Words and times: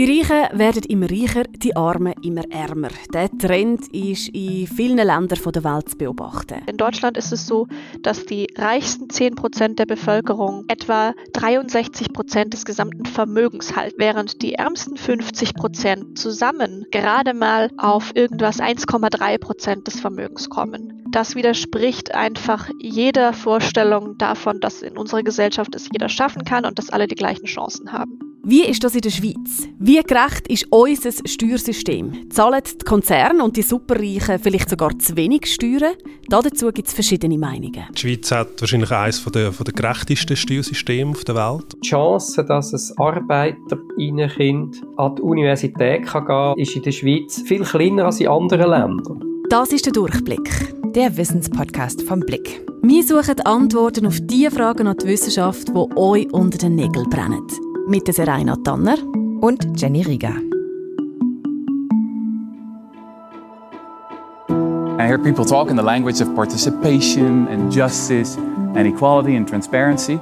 Die 0.00 0.06
Reichen 0.06 0.58
werden 0.58 0.82
immer 0.84 1.10
reicher, 1.10 1.42
die 1.42 1.76
Armen 1.76 2.14
immer 2.22 2.50
ärmer. 2.50 2.88
Der 3.12 3.28
Trend 3.36 3.86
ist 3.94 4.28
in 4.28 4.66
vielen 4.66 4.96
Ländern 4.96 5.28
der 5.28 5.62
Welt 5.62 5.90
zu 5.90 5.98
beobachten. 5.98 6.62
In 6.66 6.78
Deutschland 6.78 7.18
ist 7.18 7.32
es 7.32 7.46
so, 7.46 7.66
dass 8.00 8.24
die 8.24 8.46
reichsten 8.56 9.10
10 9.10 9.34
Prozent 9.34 9.78
der 9.78 9.84
Bevölkerung 9.84 10.64
etwa 10.68 11.12
63 11.34 12.14
Prozent 12.14 12.54
des 12.54 12.64
gesamten 12.64 13.04
Vermögens 13.04 13.76
halten, 13.76 13.96
während 13.98 14.40
die 14.40 14.54
ärmsten 14.54 14.96
50 14.96 15.52
Prozent 15.52 16.16
zusammen 16.16 16.86
gerade 16.90 17.34
mal 17.34 17.68
auf 17.76 18.12
irgendwas 18.14 18.58
1,3 18.58 19.36
Prozent 19.36 19.86
des 19.86 20.00
Vermögens 20.00 20.48
kommen. 20.48 21.04
Das 21.10 21.34
widerspricht 21.34 22.14
einfach 22.14 22.70
jeder 22.80 23.34
Vorstellung 23.34 24.16
davon, 24.16 24.60
dass 24.60 24.80
in 24.80 24.96
unserer 24.96 25.22
Gesellschaft 25.22 25.74
es 25.74 25.90
jeder 25.92 26.08
schaffen 26.08 26.44
kann 26.44 26.64
und 26.64 26.78
dass 26.78 26.88
alle 26.88 27.06
die 27.06 27.16
gleichen 27.16 27.44
Chancen 27.44 27.92
haben. 27.92 28.29
Wie 28.42 28.64
ist 28.64 28.82
das 28.82 28.94
in 28.94 29.02
der 29.02 29.10
Schweiz? 29.10 29.68
Wie 29.78 30.02
gerecht 30.02 30.48
ist 30.48 30.66
unser 30.70 31.10
Steuersystem? 31.26 32.30
Zahlen 32.30 32.62
die 32.64 32.84
Konzerne 32.86 33.44
und 33.44 33.54
die 33.54 33.62
Superreichen 33.62 34.38
vielleicht 34.38 34.70
sogar 34.70 34.98
zu 34.98 35.14
wenig 35.14 35.44
Steuern? 35.44 35.94
Dazu 36.26 36.72
gibt 36.72 36.88
es 36.88 36.94
verschiedene 36.94 37.36
Meinungen. 37.36 37.84
Die 37.94 38.00
Schweiz 38.00 38.30
hat 38.30 38.58
wahrscheinlich 38.58 38.90
eines 38.92 39.22
der, 39.26 39.50
der 39.50 39.74
gerechtesten 39.74 40.36
Steuersysteme 40.36 41.10
auf 41.10 41.22
der 41.24 41.34
Welt. 41.34 41.76
Die 41.84 41.88
Chance, 41.88 42.42
dass 42.46 42.72
ein 42.72 42.96
Arbeiterinnenkind 42.96 44.82
an 44.96 45.16
die 45.16 45.22
Universität 45.22 46.06
kann 46.06 46.24
gehen 46.24 46.26
kann, 46.26 46.58
ist 46.58 46.74
in 46.74 46.82
der 46.82 46.92
Schweiz 46.92 47.42
viel 47.42 47.62
kleiner 47.62 48.06
als 48.06 48.20
in 48.20 48.28
anderen 48.28 48.70
Ländern. 48.70 49.22
Das 49.50 49.70
ist 49.70 49.84
der 49.84 49.92
Durchblick. 49.92 50.48
Der 50.94 51.14
Wissenspodcast 51.14 52.02
vom 52.02 52.20
Blick. 52.20 52.62
Wir 52.82 53.02
suchen 53.02 53.38
Antworten 53.40 54.06
auf 54.06 54.18
die 54.22 54.48
Fragen 54.48 54.86
an 54.86 54.96
die 54.96 55.08
Wissenschaft, 55.08 55.68
die 55.68 55.96
euch 55.96 56.32
unter 56.32 56.56
den 56.56 56.76
Nägeln 56.76 57.08
brennen 57.10 57.46
mit 57.88 58.06
der 58.06 58.14
Serena 58.14 58.56
Tanner 58.56 58.96
und 59.40 59.80
Jenny 59.80 60.02
Rieger. 60.02 60.34
I 64.98 65.06
hear 65.06 65.18
people 65.18 65.44
talk 65.44 65.70
in 65.70 65.76
the 65.76 65.82
language 65.82 66.20
of 66.20 66.34
participation 66.34 67.48
and 67.48 67.72
justice 67.72 68.36
and 68.36 68.86
equality 68.86 69.36
and 69.36 69.48
transparency. 69.48 70.20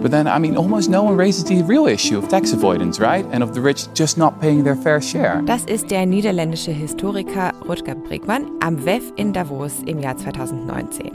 But 0.00 0.10
then, 0.10 0.26
I 0.26 0.38
mean, 0.38 0.56
almost 0.56 0.88
no 0.90 1.02
one 1.02 1.16
raises 1.16 1.44
the 1.44 1.62
real 1.62 1.86
issue 1.86 2.18
of 2.18 2.28
tax 2.28 2.52
avoidance, 2.52 3.00
right? 3.00 3.26
And 3.32 3.42
of 3.42 3.52
the 3.52 3.60
rich 3.60 3.88
just 3.94 4.16
not 4.16 4.40
paying 4.40 4.64
their 4.64 4.76
fair 4.76 5.00
share. 5.00 5.42
Das 5.44 5.64
ist 5.64 5.90
der 5.90 6.06
niederländische 6.06 6.72
Historiker 6.72 7.52
Rutger 7.68 7.94
Bregmann 7.94 8.46
am 8.60 8.84
WEF 8.84 9.12
in 9.16 9.32
Davos 9.32 9.82
im 9.86 9.98
Jahr 9.98 10.16
2019. 10.16 11.12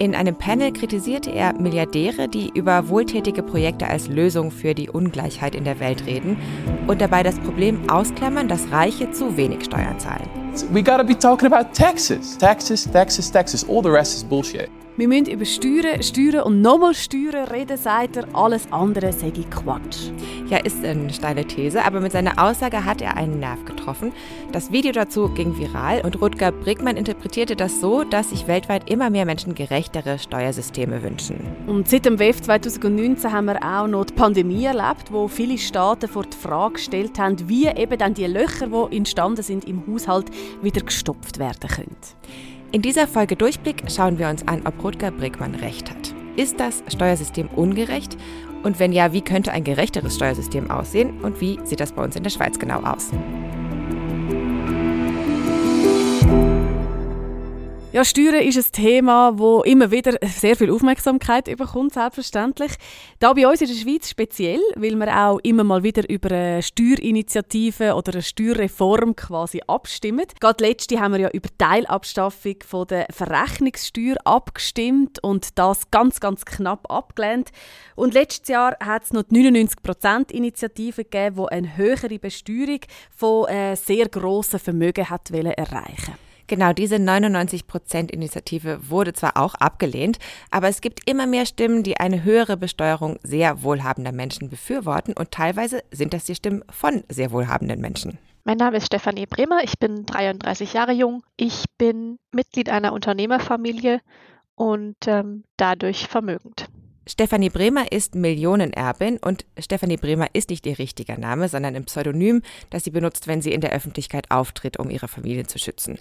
In 0.00 0.14
einem 0.14 0.34
Panel 0.34 0.72
kritisierte 0.72 1.30
er 1.30 1.52
Milliardäre, 1.60 2.26
die 2.26 2.50
über 2.54 2.88
wohltätige 2.88 3.42
Projekte 3.42 3.86
als 3.86 4.08
Lösung 4.08 4.50
für 4.50 4.72
die 4.72 4.88
Ungleichheit 4.88 5.54
in 5.54 5.64
der 5.64 5.78
Welt 5.78 6.06
reden 6.06 6.38
und 6.86 7.02
dabei 7.02 7.22
das 7.22 7.38
Problem 7.38 7.78
ausklammern, 7.90 8.48
dass 8.48 8.72
Reiche 8.72 9.10
zu 9.10 9.36
wenig 9.36 9.66
Steuern 9.66 9.98
zahlen. 10.00 10.26
We 10.70 10.82
gotta 10.82 11.02
be 11.02 11.18
talking 11.18 11.52
about 11.52 11.74
taxes. 11.74 12.38
Taxes, 12.38 12.90
taxes, 12.90 13.30
taxes. 13.30 13.68
All 13.68 13.82
the 13.82 13.90
rest 13.90 14.14
is 14.14 14.24
bullshit. 14.24 14.70
Wir 15.00 15.08
müssen 15.08 15.28
über 15.28 15.46
Steuern, 15.46 16.02
Steuern 16.02 16.42
und 16.42 16.60
nochmal 16.60 16.92
Steuern 16.92 17.48
reden, 17.48 17.78
sagt 17.78 18.16
er. 18.16 18.26
Alles 18.34 18.70
andere 18.70 19.14
sei 19.14 19.30
Quatsch. 19.30 20.10
Ja, 20.46 20.58
ist 20.58 20.84
eine 20.84 21.10
steile 21.10 21.46
These, 21.46 21.82
aber 21.82 22.00
mit 22.00 22.12
seiner 22.12 22.34
Aussage 22.36 22.84
hat 22.84 23.00
er 23.00 23.16
einen 23.16 23.40
Nerv 23.40 23.64
getroffen. 23.64 24.12
Das 24.52 24.72
Video 24.72 24.92
dazu 24.92 25.30
ging 25.30 25.56
viral 25.56 26.02
und 26.02 26.20
Rutger 26.20 26.52
Brickmann 26.52 26.98
interpretierte 26.98 27.56
das 27.56 27.80
so, 27.80 28.04
dass 28.04 28.28
sich 28.28 28.46
weltweit 28.46 28.90
immer 28.90 29.08
mehr 29.08 29.24
Menschen 29.24 29.54
gerechtere 29.54 30.18
Steuersysteme 30.18 31.02
wünschen. 31.02 31.46
Und 31.66 31.88
seit 31.88 32.04
dem 32.04 32.18
WEF 32.18 32.42
2019 32.42 33.32
haben 33.32 33.46
wir 33.46 33.64
auch 33.64 33.86
noch 33.86 34.04
die 34.04 34.12
Pandemie 34.12 34.66
erlebt, 34.66 35.10
wo 35.10 35.28
viele 35.28 35.56
Staaten 35.56 36.10
vor 36.10 36.24
die 36.24 36.36
Frage 36.36 36.74
gestellt 36.74 37.18
haben, 37.18 37.48
wie 37.48 37.68
eben 37.68 37.96
dann 37.96 38.12
die 38.12 38.26
Löcher, 38.26 38.66
die 38.66 38.96
entstanden 38.98 39.42
sind 39.42 39.64
im 39.64 39.82
Haushalt, 39.86 40.26
wieder 40.60 40.82
gestopft 40.82 41.38
werden 41.38 41.70
können. 41.70 41.96
In 42.72 42.82
dieser 42.82 43.08
Folge 43.08 43.34
Durchblick 43.34 43.82
schauen 43.90 44.20
wir 44.20 44.28
uns 44.28 44.46
an, 44.46 44.62
ob 44.64 44.84
Rutger 44.84 45.10
Brickmann 45.10 45.56
recht 45.56 45.90
hat. 45.90 46.14
Ist 46.36 46.60
das 46.60 46.84
Steuersystem 46.86 47.48
ungerecht? 47.48 48.16
Und 48.62 48.78
wenn 48.78 48.92
ja, 48.92 49.12
wie 49.12 49.22
könnte 49.22 49.50
ein 49.50 49.64
gerechteres 49.64 50.14
Steuersystem 50.14 50.70
aussehen? 50.70 51.20
Und 51.22 51.40
wie 51.40 51.58
sieht 51.64 51.80
das 51.80 51.90
bei 51.90 52.04
uns 52.04 52.14
in 52.14 52.22
der 52.22 52.30
Schweiz 52.30 52.60
genau 52.60 52.78
aus? 52.82 53.10
Ja, 57.92 58.04
Steuern 58.04 58.36
ist 58.36 58.56
ein 58.56 58.70
Thema, 58.70 59.36
wo 59.36 59.62
immer 59.62 59.90
wieder 59.90 60.16
sehr 60.22 60.54
viel 60.54 60.70
Aufmerksamkeit 60.70 61.46
bekommt, 61.46 61.94
selbstverständlich. 61.94 62.70
Da 63.18 63.32
bei 63.32 63.48
uns 63.48 63.62
in 63.62 63.66
der 63.66 63.74
Schweiz 63.74 64.08
speziell, 64.08 64.60
weil 64.76 64.94
wir 64.94 65.08
auch 65.08 65.40
immer 65.40 65.64
mal 65.64 65.82
wieder 65.82 66.08
über 66.08 66.30
eine 66.30 66.62
Steuerinitiative 66.62 67.96
oder 67.96 68.12
eine 68.12 68.22
Steuerreform 68.22 69.16
quasi 69.16 69.60
abstimmen. 69.66 70.24
Gerade 70.38 70.64
letzte 70.64 71.00
haben 71.00 71.14
wir 71.14 71.20
ja 71.20 71.30
über 71.30 71.48
Teilabstaffung 71.58 72.54
von 72.64 72.86
der 72.86 73.08
Verrechnungssteuer 73.10 74.18
abgestimmt 74.22 75.20
und 75.24 75.58
das 75.58 75.90
ganz, 75.90 76.20
ganz 76.20 76.44
knapp 76.44 76.88
abgelehnt. 76.88 77.50
Und 77.96 78.14
letztes 78.14 78.46
Jahr 78.46 78.76
hat 78.78 79.02
es 79.02 79.12
noch 79.12 79.24
die 79.24 79.34
99%-Initiative 79.34 81.02
gegeben, 81.02 81.38
die 81.38 81.52
eine 81.52 81.76
höhere 81.76 82.20
Besteuerung 82.20 82.82
von 83.10 83.48
äh, 83.48 83.74
sehr 83.74 84.08
grossen 84.08 84.60
Vermögen 84.60 85.10
hat 85.10 85.28
erreichen 85.32 86.29
Genau, 86.50 86.72
diese 86.72 86.96
99%-Initiative 86.96 88.90
wurde 88.90 89.12
zwar 89.12 89.36
auch 89.36 89.54
abgelehnt, 89.54 90.18
aber 90.50 90.66
es 90.66 90.80
gibt 90.80 91.08
immer 91.08 91.24
mehr 91.24 91.46
Stimmen, 91.46 91.84
die 91.84 91.98
eine 91.98 92.24
höhere 92.24 92.56
Besteuerung 92.56 93.20
sehr 93.22 93.62
wohlhabender 93.62 94.10
Menschen 94.10 94.50
befürworten 94.50 95.12
und 95.12 95.30
teilweise 95.30 95.84
sind 95.92 96.12
das 96.12 96.24
die 96.24 96.34
Stimmen 96.34 96.64
von 96.68 97.04
sehr 97.08 97.30
wohlhabenden 97.30 97.80
Menschen. 97.80 98.18
Mein 98.42 98.56
Name 98.56 98.78
ist 98.78 98.86
Stefanie 98.86 99.26
Bremer, 99.26 99.62
ich 99.62 99.78
bin 99.78 100.06
33 100.06 100.72
Jahre 100.72 100.90
jung, 100.90 101.22
ich 101.36 101.66
bin 101.78 102.18
Mitglied 102.32 102.68
einer 102.68 102.94
Unternehmerfamilie 102.94 104.00
und 104.56 104.96
ähm, 105.06 105.44
dadurch 105.56 106.08
vermögend. 106.08 106.66
Stefanie 107.10 107.50
Bremer 107.50 107.90
ist 107.90 108.14
Millionenerbin 108.14 109.16
und 109.16 109.44
Stefanie 109.58 109.96
Bremer 109.96 110.28
ist 110.32 110.48
nicht 110.48 110.64
ihr 110.64 110.78
richtiger 110.78 111.18
Name, 111.18 111.48
sondern 111.48 111.74
ein 111.74 111.84
Pseudonym, 111.84 112.40
das 112.70 112.84
sie 112.84 112.90
benutzt, 112.90 113.26
wenn 113.26 113.42
sie 113.42 113.52
in 113.52 113.60
der 113.60 113.72
Öffentlichkeit 113.72 114.30
auftritt, 114.30 114.78
um 114.78 114.90
ihre 114.90 115.08
Familie 115.08 115.44
zu 115.44 115.58
schützen. 115.58 115.98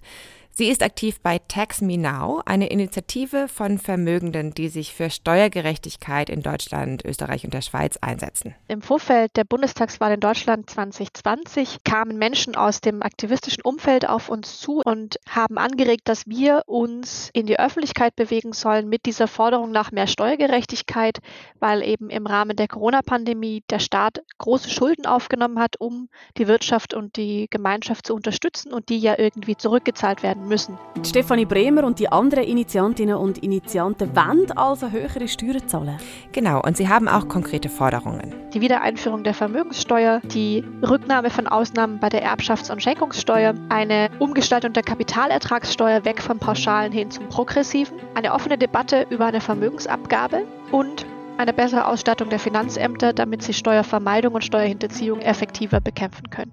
Sie 0.60 0.68
ist 0.68 0.84
aktiv 0.84 1.22
bei 1.22 1.40
Tax 1.48 1.80
Me 1.80 1.98
Now, 1.98 2.42
eine 2.46 2.68
Initiative 2.68 3.48
von 3.48 3.78
Vermögenden, 3.78 4.54
die 4.54 4.68
sich 4.68 4.94
für 4.94 5.10
Steuergerechtigkeit 5.10 6.30
in 6.30 6.42
Deutschland, 6.42 7.06
Österreich 7.06 7.46
und 7.46 7.54
der 7.54 7.62
Schweiz 7.62 7.96
einsetzen. 8.02 8.56
Im 8.68 8.82
Vorfeld 8.82 9.38
der 9.38 9.46
Bundestagswahl 9.46 10.12
in 10.12 10.20
Deutschland 10.20 10.70
2020 10.70 11.86
kamen 11.86 12.18
Menschen 12.18 12.58
aus 12.58 12.82
dem 12.82 13.02
aktivistischen 13.02 13.64
Umfeld 13.64 14.10
auf 14.10 14.28
uns 14.28 14.60
zu 14.60 14.82
und 14.84 15.18
haben 15.30 15.58
angeregt, 15.58 16.10
dass 16.10 16.28
wir 16.28 16.64
uns 16.66 17.30
in 17.32 17.46
die 17.46 17.58
Öffentlichkeit 17.58 18.18
bewegen 18.18 18.52
sollen 18.52 18.90
mit 18.90 19.06
dieser 19.06 19.30
Forderung 19.30 19.72
nach 19.72 19.94
mehr 19.94 20.08
Steuergerechtigkeit, 20.08 21.20
weil 21.62 21.84
eben 21.84 22.10
im 22.10 22.28
Rahmen 22.28 22.58
der 22.58 22.68
Corona-Pandemie 22.68 23.64
der 23.70 23.80
Staat 23.80 24.24
große 24.40 24.70
Schulden 24.70 25.06
aufgenommen 25.06 25.58
hat, 25.58 25.80
um 25.80 26.10
die 26.38 26.50
Wirtschaft 26.50 26.94
und 26.94 27.16
die 27.16 27.48
Gemeinschaft 27.50 28.06
zu 28.06 28.14
unterstützen 28.14 28.74
und 28.74 28.90
die 28.90 29.00
ja 29.00 29.18
irgendwie 29.18 29.56
zurückgezahlt 29.56 30.22
werden 30.22 30.49
müssen. 30.50 30.78
Stefanie 31.06 31.46
Bremer 31.46 31.86
und 31.86 32.00
die 32.00 32.12
anderen 32.12 32.44
Initiantinnen 32.44 33.16
und 33.16 33.38
Initianten 33.38 34.14
wollen 34.16 34.52
also 34.58 34.92
höhere 34.92 35.28
Steuern 35.28 35.68
zahlen. 35.68 35.98
Genau, 36.34 36.62
und 36.62 36.76
sie 36.76 36.90
haben 36.90 37.08
auch 37.08 37.28
konkrete 37.30 37.70
Forderungen. 37.70 38.34
Die 38.54 38.62
Wiedereinführung 38.62 39.24
der 39.24 39.34
Vermögenssteuer, 39.34 40.22
die 40.26 40.64
Rücknahme 40.82 41.30
von 41.30 41.48
Ausnahmen 41.48 42.00
bei 42.00 42.10
der 42.10 42.26
Erbschafts- 42.26 42.72
und 42.72 42.84
Schenkungssteuer, 42.84 43.54
eine 43.70 44.10
Umgestaltung 44.20 44.74
der 44.74 44.84
Kapitalertragssteuer 44.84 46.04
weg 46.04 46.22
vom 46.22 46.40
Pauschalen 46.40 46.92
hin 46.92 47.12
zum 47.12 47.30
Progressiven, 47.30 47.98
eine 48.16 48.34
offene 48.34 48.58
Debatte 48.58 49.06
über 49.10 49.28
eine 49.28 49.40
Vermögensabgabe 49.40 50.46
und 50.72 51.06
eine 51.38 51.54
bessere 51.54 51.88
Ausstattung 51.88 52.30
der 52.30 52.40
Finanzämter, 52.40 53.14
damit 53.14 53.44
sie 53.44 53.54
Steuervermeidung 53.54 54.34
und 54.34 54.44
Steuerhinterziehung 54.44 55.22
effektiver 55.22 55.80
bekämpfen 55.80 56.30
können. 56.30 56.52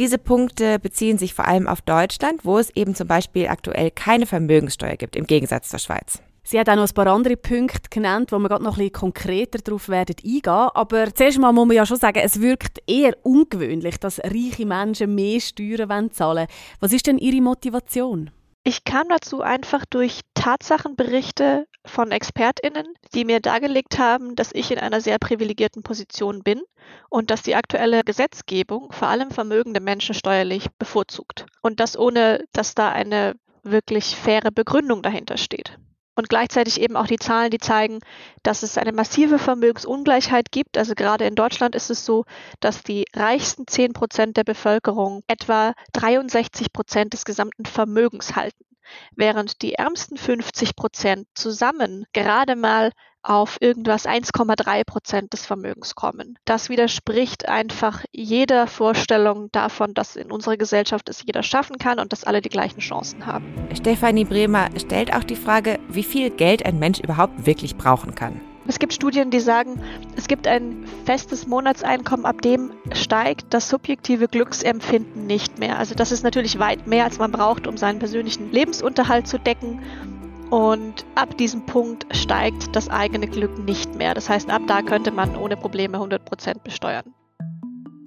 Diese 0.00 0.16
Punkte 0.16 0.78
beziehen 0.78 1.18
sich 1.18 1.34
vor 1.34 1.46
allem 1.46 1.68
auf 1.68 1.82
Deutschland, 1.82 2.46
wo 2.46 2.56
es 2.56 2.74
eben 2.74 2.94
zum 2.94 3.06
Beispiel 3.06 3.48
aktuell 3.48 3.90
keine 3.90 4.24
Vermögenssteuer 4.24 4.96
gibt, 4.96 5.14
im 5.14 5.26
Gegensatz 5.26 5.68
zur 5.68 5.78
Schweiz. 5.78 6.22
Sie 6.42 6.58
hat 6.58 6.70
auch 6.70 6.76
noch 6.76 6.88
ein 6.88 6.94
paar 6.94 7.06
andere 7.08 7.36
Punkte 7.36 7.90
genannt, 7.90 8.32
wo 8.32 8.38
wir 8.38 8.48
gerade 8.48 8.64
noch 8.64 8.78
ein 8.78 8.84
bisschen 8.84 8.92
konkreter 8.92 9.58
darauf 9.58 9.90
werden 9.90 10.16
eingehen. 10.24 10.48
Aber 10.48 11.14
zuerst 11.14 11.38
mal 11.38 11.52
muss 11.52 11.66
man 11.66 11.76
ja 11.76 11.84
schon 11.84 11.98
sagen, 11.98 12.18
es 12.24 12.40
wirkt 12.40 12.78
eher 12.86 13.14
ungewöhnlich, 13.24 13.98
dass 13.98 14.20
reiche 14.20 14.64
Menschen 14.64 15.14
mehr 15.14 15.38
Steuern 15.38 16.10
zahlen 16.10 16.48
wollen. 16.48 16.48
Was 16.80 16.94
ist 16.94 17.06
denn 17.06 17.18
Ihre 17.18 17.42
Motivation? 17.42 18.30
Ich 18.62 18.84
kam 18.84 19.08
dazu 19.08 19.40
einfach 19.40 19.86
durch 19.86 20.20
Tatsachenberichte 20.34 21.66
von 21.86 22.12
ExpertInnen, 22.12 22.86
die 23.14 23.24
mir 23.24 23.40
dargelegt 23.40 23.98
haben, 23.98 24.36
dass 24.36 24.52
ich 24.52 24.70
in 24.70 24.78
einer 24.78 25.00
sehr 25.00 25.18
privilegierten 25.18 25.82
Position 25.82 26.42
bin 26.42 26.60
und 27.08 27.30
dass 27.30 27.42
die 27.42 27.54
aktuelle 27.54 28.04
Gesetzgebung 28.04 28.92
vor 28.92 29.08
allem 29.08 29.30
vermögende 29.30 29.80
Menschen 29.80 30.14
steuerlich 30.14 30.66
bevorzugt. 30.78 31.46
Und 31.62 31.80
das 31.80 31.98
ohne, 31.98 32.44
dass 32.52 32.74
da 32.74 32.90
eine 32.90 33.34
wirklich 33.62 34.14
faire 34.16 34.50
Begründung 34.50 35.02
dahinter 35.02 35.38
steht. 35.38 35.78
Und 36.20 36.28
gleichzeitig 36.28 36.80
eben 36.82 36.96
auch 36.96 37.06
die 37.06 37.18
Zahlen, 37.18 37.50
die 37.50 37.58
zeigen, 37.58 38.00
dass 38.42 38.62
es 38.62 38.76
eine 38.76 38.92
massive 38.92 39.38
Vermögensungleichheit 39.38 40.52
gibt. 40.52 40.76
Also 40.76 40.94
gerade 40.94 41.24
in 41.24 41.34
Deutschland 41.34 41.74
ist 41.74 41.88
es 41.88 42.04
so, 42.04 42.26
dass 42.60 42.82
die 42.82 43.06
reichsten 43.16 43.66
10 43.66 43.94
Prozent 43.94 44.36
der 44.36 44.44
Bevölkerung 44.44 45.22
etwa 45.28 45.72
63 45.94 46.74
Prozent 46.74 47.14
des 47.14 47.24
gesamten 47.24 47.64
Vermögens 47.64 48.36
halten, 48.36 48.64
während 49.14 49.62
die 49.62 49.74
ärmsten 49.74 50.16
50 50.16 50.76
Prozent 50.76 51.26
zusammen 51.34 52.04
gerade 52.12 52.56
mal 52.56 52.92
auf 53.22 53.58
irgendwas 53.60 54.06
1,3 54.06 54.84
Prozent 54.84 55.32
des 55.32 55.44
Vermögens 55.46 55.94
kommen. 55.94 56.38
Das 56.44 56.68
widerspricht 56.68 57.48
einfach 57.48 58.04
jeder 58.12 58.66
Vorstellung 58.66 59.50
davon, 59.52 59.94
dass 59.94 60.16
in 60.16 60.32
unserer 60.32 60.56
Gesellschaft 60.56 61.08
es 61.08 61.22
jeder 61.26 61.42
schaffen 61.42 61.76
kann 61.76 61.98
und 61.98 62.12
dass 62.12 62.24
alle 62.24 62.40
die 62.40 62.48
gleichen 62.48 62.80
Chancen 62.80 63.26
haben. 63.26 63.52
Stefanie 63.74 64.24
Bremer 64.24 64.68
stellt 64.78 65.14
auch 65.14 65.24
die 65.24 65.36
Frage, 65.36 65.78
wie 65.88 66.02
viel 66.02 66.30
Geld 66.30 66.64
ein 66.64 66.78
Mensch 66.78 67.00
überhaupt 67.00 67.46
wirklich 67.46 67.76
brauchen 67.76 68.14
kann. 68.14 68.40
Es 68.66 68.78
gibt 68.78 68.92
Studien, 68.92 69.30
die 69.30 69.40
sagen, 69.40 69.82
es 70.20 70.28
gibt 70.28 70.46
ein 70.46 70.84
festes 71.06 71.46
Monatseinkommen, 71.46 72.26
ab 72.26 72.42
dem 72.42 72.72
steigt 72.92 73.46
das 73.54 73.70
subjektive 73.70 74.28
Glücksempfinden 74.28 75.26
nicht 75.26 75.58
mehr. 75.58 75.78
Also 75.78 75.94
das 75.94 76.12
ist 76.12 76.22
natürlich 76.24 76.58
weit 76.58 76.86
mehr, 76.86 77.04
als 77.04 77.18
man 77.18 77.32
braucht, 77.32 77.66
um 77.66 77.78
seinen 77.78 77.98
persönlichen 77.98 78.52
Lebensunterhalt 78.52 79.26
zu 79.26 79.38
decken. 79.38 79.80
Und 80.50 81.06
ab 81.14 81.38
diesem 81.38 81.64
Punkt 81.64 82.04
steigt 82.14 82.76
das 82.76 82.90
eigene 82.90 83.28
Glück 83.28 83.64
nicht 83.64 83.94
mehr. 83.94 84.12
Das 84.12 84.28
heißt, 84.28 84.50
ab 84.50 84.60
da 84.66 84.82
könnte 84.82 85.10
man 85.10 85.34
ohne 85.36 85.56
Probleme 85.56 85.96
100% 85.96 86.58
besteuern. 86.62 87.14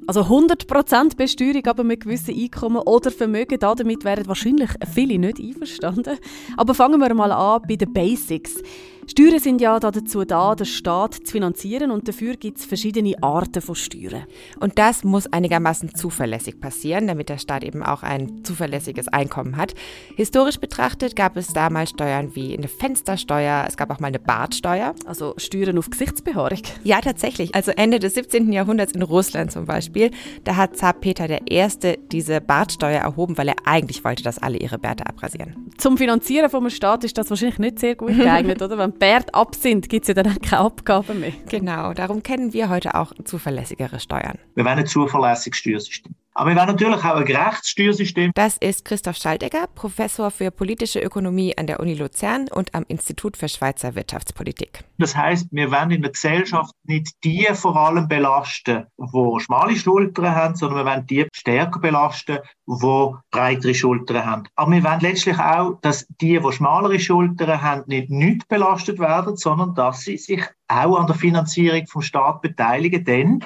Also 0.06 0.22
100% 0.22 1.16
Besteuerung, 1.16 1.66
aber 1.66 1.84
mit 1.84 2.02
gewissen 2.02 2.36
Einkommen 2.38 2.78
oder 2.78 3.10
Vermögen, 3.10 3.58
damit 3.58 4.04
wären 4.04 4.28
wahrscheinlich 4.28 4.70
viele 4.94 5.18
nicht 5.18 5.40
einverstanden. 5.40 6.20
Aber 6.58 6.76
fangen 6.76 7.00
wir 7.00 7.14
mal 7.16 7.32
an 7.32 7.64
bei 7.68 7.76
den 7.76 7.92
Basics. 7.92 8.62
Steuern 9.06 9.40
sind 9.40 9.60
ja 9.60 9.80
dazu 9.80 10.24
da, 10.24 10.56
den 10.56 10.66
Staat 10.66 11.14
zu 11.14 11.34
finanzieren 11.34 11.92
und 11.92 12.08
dafür 12.08 12.36
gibt 12.36 12.60
es 12.60 12.66
verschiedene 12.66 13.16
Arten 13.22 13.62
von 13.62 13.76
Steuern. 13.76 14.24
Und 14.60 14.80
das 14.80 15.04
muss 15.04 15.32
einigermaßen 15.32 15.94
zuverlässig 15.94 16.62
passieren, 16.62 17.08
damit 17.08 17.28
der 17.28 17.38
Staat 17.38 17.64
eben 17.64 17.84
auch 17.84 18.04
ein 18.04 18.44
zuverlässiges 18.44 19.10
Einkommen 19.10 19.58
hat. 19.58 19.74
Historisch 20.16 20.58
betrachtet 20.58 21.16
gab 21.16 21.36
es 21.36 21.48
damals 21.48 21.90
Steuern 21.90 22.34
wie 22.36 22.58
eine 22.58 22.70
Fenstersteuer, 22.70 23.66
es 23.68 23.76
gab 23.76 23.92
auch 23.92 24.00
mal 24.00 24.08
eine 24.08 24.20
Bartsteuer. 24.20 24.96
Also 25.06 25.34
Steuern 25.38 25.78
auf 25.78 25.90
Gesichtsbehaarung? 25.90 26.60
Ja, 26.84 27.02
tatsächlich. 27.02 27.54
Also 27.56 27.72
Ende 27.72 28.00
des 28.00 28.14
17. 28.14 28.54
Jahrhunderts 28.54 28.94
in 28.94 29.02
Russland 29.02 29.52
zum 29.52 29.66
Beispiel, 29.66 30.12
da 30.46 30.56
hat 30.56 30.78
Zar 30.78 30.94
Peter 30.94 31.30
I. 31.30 31.68
diese 32.12 32.40
Bartsteuer 32.40 33.02
erhoben, 33.02 33.38
weil 33.38 33.50
er 33.50 33.56
eigentlich 33.66 34.04
wollte, 34.04 34.24
dass 34.24 34.40
alle 34.40 34.58
ihre 34.58 34.80
Bärte 34.80 35.06
abrasieren. 35.06 35.72
Zum 35.78 35.98
Finanzieren 35.98 36.50
vom 36.50 36.70
Staat 36.70 37.04
ist 37.04 37.18
das 37.18 37.30
wahrscheinlich 37.30 37.60
nicht 37.60 37.80
sehr 37.80 37.96
gut 37.96 38.16
geeignet, 38.16 38.62
oder? 38.62 38.78
Wenn 38.78 38.93
Bärte 39.00 39.34
ab 39.34 39.56
sind, 39.56 39.90
gibt 39.90 40.08
es 40.08 40.16
ja 40.16 40.22
dann 40.22 40.40
keine 40.42 40.62
Abgaben 40.62 41.20
mehr. 41.20 41.34
Genau, 41.50 41.94
darum 41.94 42.24
kennen 42.24 42.54
wir 42.54 42.70
heute 42.70 42.96
auch 42.96 43.12
zuverlässigere 43.24 44.00
Steuern. 44.00 44.38
Wir 44.56 44.66
wollen 44.66 44.80
ein 44.80 44.88
zuverlässiges 44.88 45.58
Steuersystem. 45.58 46.16
Aber 46.36 46.50
wir 46.50 46.56
wollen 46.56 46.68
natürlich 46.68 47.04
auch 47.04 47.16
ein 47.16 47.26
gerechtes 47.26 47.70
Steuersystem. 47.70 48.32
Das 48.34 48.58
ist 48.58 48.86
Christoph 48.86 49.18
Schaltegger, 49.18 49.68
Professor 49.76 50.32
für 50.32 50.50
politische 50.50 51.00
Ökonomie 51.00 51.56
an 51.58 51.68
der 51.68 51.80
Uni 51.80 51.94
Luzern 51.94 52.48
und 52.52 52.74
am 52.74 52.86
Institut 52.88 53.38
für 53.38 53.48
Schweizer 53.48 53.94
Wirtschaftspolitik. 53.94 54.84
Das 54.98 55.16
heißt, 55.16 55.48
wir 55.52 55.72
wollen 55.72 55.92
in 55.92 56.02
der 56.02 56.12
Gesellschaft 56.12 56.74
nicht 56.86 57.24
die 57.24 57.48
vor 57.54 57.76
allem 57.76 58.08
belasten, 58.08 58.86
die 58.98 59.40
schmale 59.40 59.76
Schultern 59.76 60.34
haben, 60.36 60.56
sondern 60.56 60.80
wir 60.80 60.92
wollen 60.92 61.06
die 61.06 61.28
stärker 61.34 61.80
belasten, 61.80 62.40
die 62.66 63.12
breitere 63.32 63.74
Schultern 63.74 64.26
haben. 64.26 64.44
Aber 64.56 64.72
wir 64.72 64.84
wollen 64.84 65.02
letztlich 65.02 65.38
auch, 65.38 65.80
dass 65.82 66.08
die, 66.22 66.40
die 66.40 66.52
schmalere 66.52 67.00
Schultern 67.00 67.62
haben, 67.62 67.84
nicht 67.88 68.10
nicht 68.10 68.48
belastet 68.48 69.00
werden, 69.00 69.36
sondern 69.38 69.76
dass 69.76 70.02
sie 70.02 70.18
sich 70.18 70.42
auch 70.68 70.98
an 70.98 71.08
der 71.08 71.16
Finanzierung 71.16 71.86
vom 71.88 72.02
Staat 72.02 72.42
beteiligen, 72.42 73.04
denn 73.04 73.44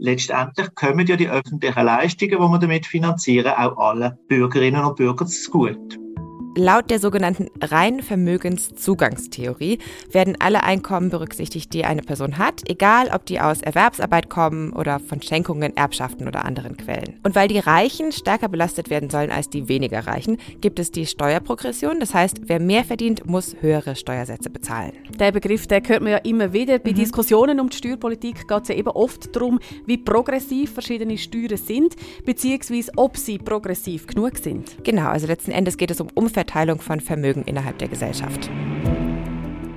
letztendlich 0.00 0.74
kommen 0.74 1.06
ja 1.06 1.16
die 1.16 1.28
öffentlichen 1.28 1.84
Leistungen, 1.84 2.30
die 2.30 2.38
wir 2.38 2.58
damit 2.58 2.86
finanzieren, 2.86 3.52
auch 3.52 3.76
allen 3.76 4.18
Bürgerinnen 4.28 4.84
und 4.84 4.96
Bürgern 4.96 5.28
zu 5.28 5.50
gut. 5.50 5.98
Laut 6.56 6.90
der 6.90 6.98
sogenannten 6.98 7.46
Reinvermögenszugangstheorie 7.60 9.78
werden 10.10 10.36
alle 10.40 10.64
Einkommen 10.64 11.08
berücksichtigt, 11.08 11.72
die 11.72 11.84
eine 11.84 12.02
Person 12.02 12.38
hat, 12.38 12.68
egal 12.68 13.10
ob 13.14 13.24
die 13.24 13.38
aus 13.38 13.62
Erwerbsarbeit 13.62 14.28
kommen 14.28 14.72
oder 14.72 14.98
von 14.98 15.22
Schenkungen, 15.22 15.76
Erbschaften 15.76 16.26
oder 16.26 16.44
anderen 16.44 16.76
Quellen. 16.76 17.20
Und 17.22 17.36
weil 17.36 17.46
die 17.46 17.60
Reichen 17.60 18.10
stärker 18.10 18.48
belastet 18.48 18.90
werden 18.90 19.10
sollen 19.10 19.30
als 19.30 19.48
die 19.48 19.68
weniger 19.68 20.08
Reichen, 20.08 20.38
gibt 20.60 20.80
es 20.80 20.90
die 20.90 21.06
Steuerprogression. 21.06 22.00
Das 22.00 22.14
heißt, 22.14 22.40
wer 22.46 22.58
mehr 22.58 22.82
verdient, 22.82 23.26
muss 23.26 23.54
höhere 23.60 23.94
Steuersätze 23.94 24.50
bezahlen. 24.50 24.90
Der 25.20 25.30
Begriff, 25.30 25.68
der 25.68 25.80
hört 25.86 26.02
man 26.02 26.10
ja 26.10 26.18
immer 26.18 26.52
wieder. 26.52 26.80
Bei 26.80 26.90
mhm. 26.90 26.96
Diskussionen 26.96 27.60
um 27.60 27.68
die 27.68 27.76
Steuerpolitik 27.76 28.48
geht 28.48 28.62
es 28.62 28.68
ja 28.70 28.74
eben 28.74 28.88
oft 28.88 29.36
darum, 29.36 29.60
wie 29.86 29.98
progressiv 29.98 30.72
verschiedene 30.72 31.16
Steuern 31.16 31.56
sind, 31.56 31.94
beziehungsweise 32.24 32.90
ob 32.96 33.16
sie 33.16 33.38
progressiv 33.38 34.08
genug 34.08 34.36
sind. 34.36 34.82
Genau, 34.82 35.10
also 35.10 35.28
letzten 35.28 35.52
Endes 35.52 35.76
geht 35.76 35.92
es 35.92 36.00
um 36.00 36.08
Umfeld 36.14 36.39
Umverteilung 36.40 36.80
von 36.80 37.00
Vermögen 37.00 37.42
innerhalb 37.44 37.76
der 37.78 37.88
Gesellschaft. 37.88 38.50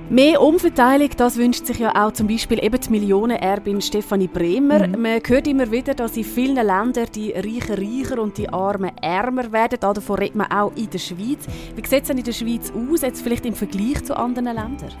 Mehr 0.08 0.40
Umverteilung, 0.40 1.10
das 1.16 1.36
wünscht 1.36 1.66
sich 1.66 1.78
ja 1.78 1.92
auch 1.94 2.12
zum 2.12 2.26
Beispiel 2.26 2.62
eben 2.62 2.80
die 2.80 2.90
Millionenerbin 2.90 3.82
Stefanie 3.82 4.28
Bremer. 4.28 4.86
Mhm. 4.86 5.02
Man 5.02 5.20
hört 5.26 5.46
immer 5.46 5.70
wieder, 5.70 5.92
dass 5.92 6.16
in 6.16 6.24
vielen 6.24 6.54
Ländern 6.54 7.06
die 7.14 7.32
Reichen 7.32 7.74
reicher 7.74 8.22
und 8.22 8.38
die 8.38 8.48
Armen 8.48 8.96
ärmer 9.02 9.52
werden. 9.52 9.78
Davon 9.80 10.16
redet 10.16 10.36
man 10.36 10.50
auch 10.50 10.72
in 10.76 10.88
der 10.88 10.98
Schweiz. 10.98 11.46
Wie 11.74 11.86
sieht 11.86 12.02
es 12.02 12.08
denn 12.08 12.18
in 12.18 12.24
der 12.24 12.32
Schweiz 12.32 12.72
aus, 12.72 13.02
jetzt 13.02 13.22
vielleicht 13.22 13.44
im 13.44 13.54
Vergleich 13.54 14.04
zu 14.04 14.16
anderen 14.16 14.46
Ländern? 14.46 14.92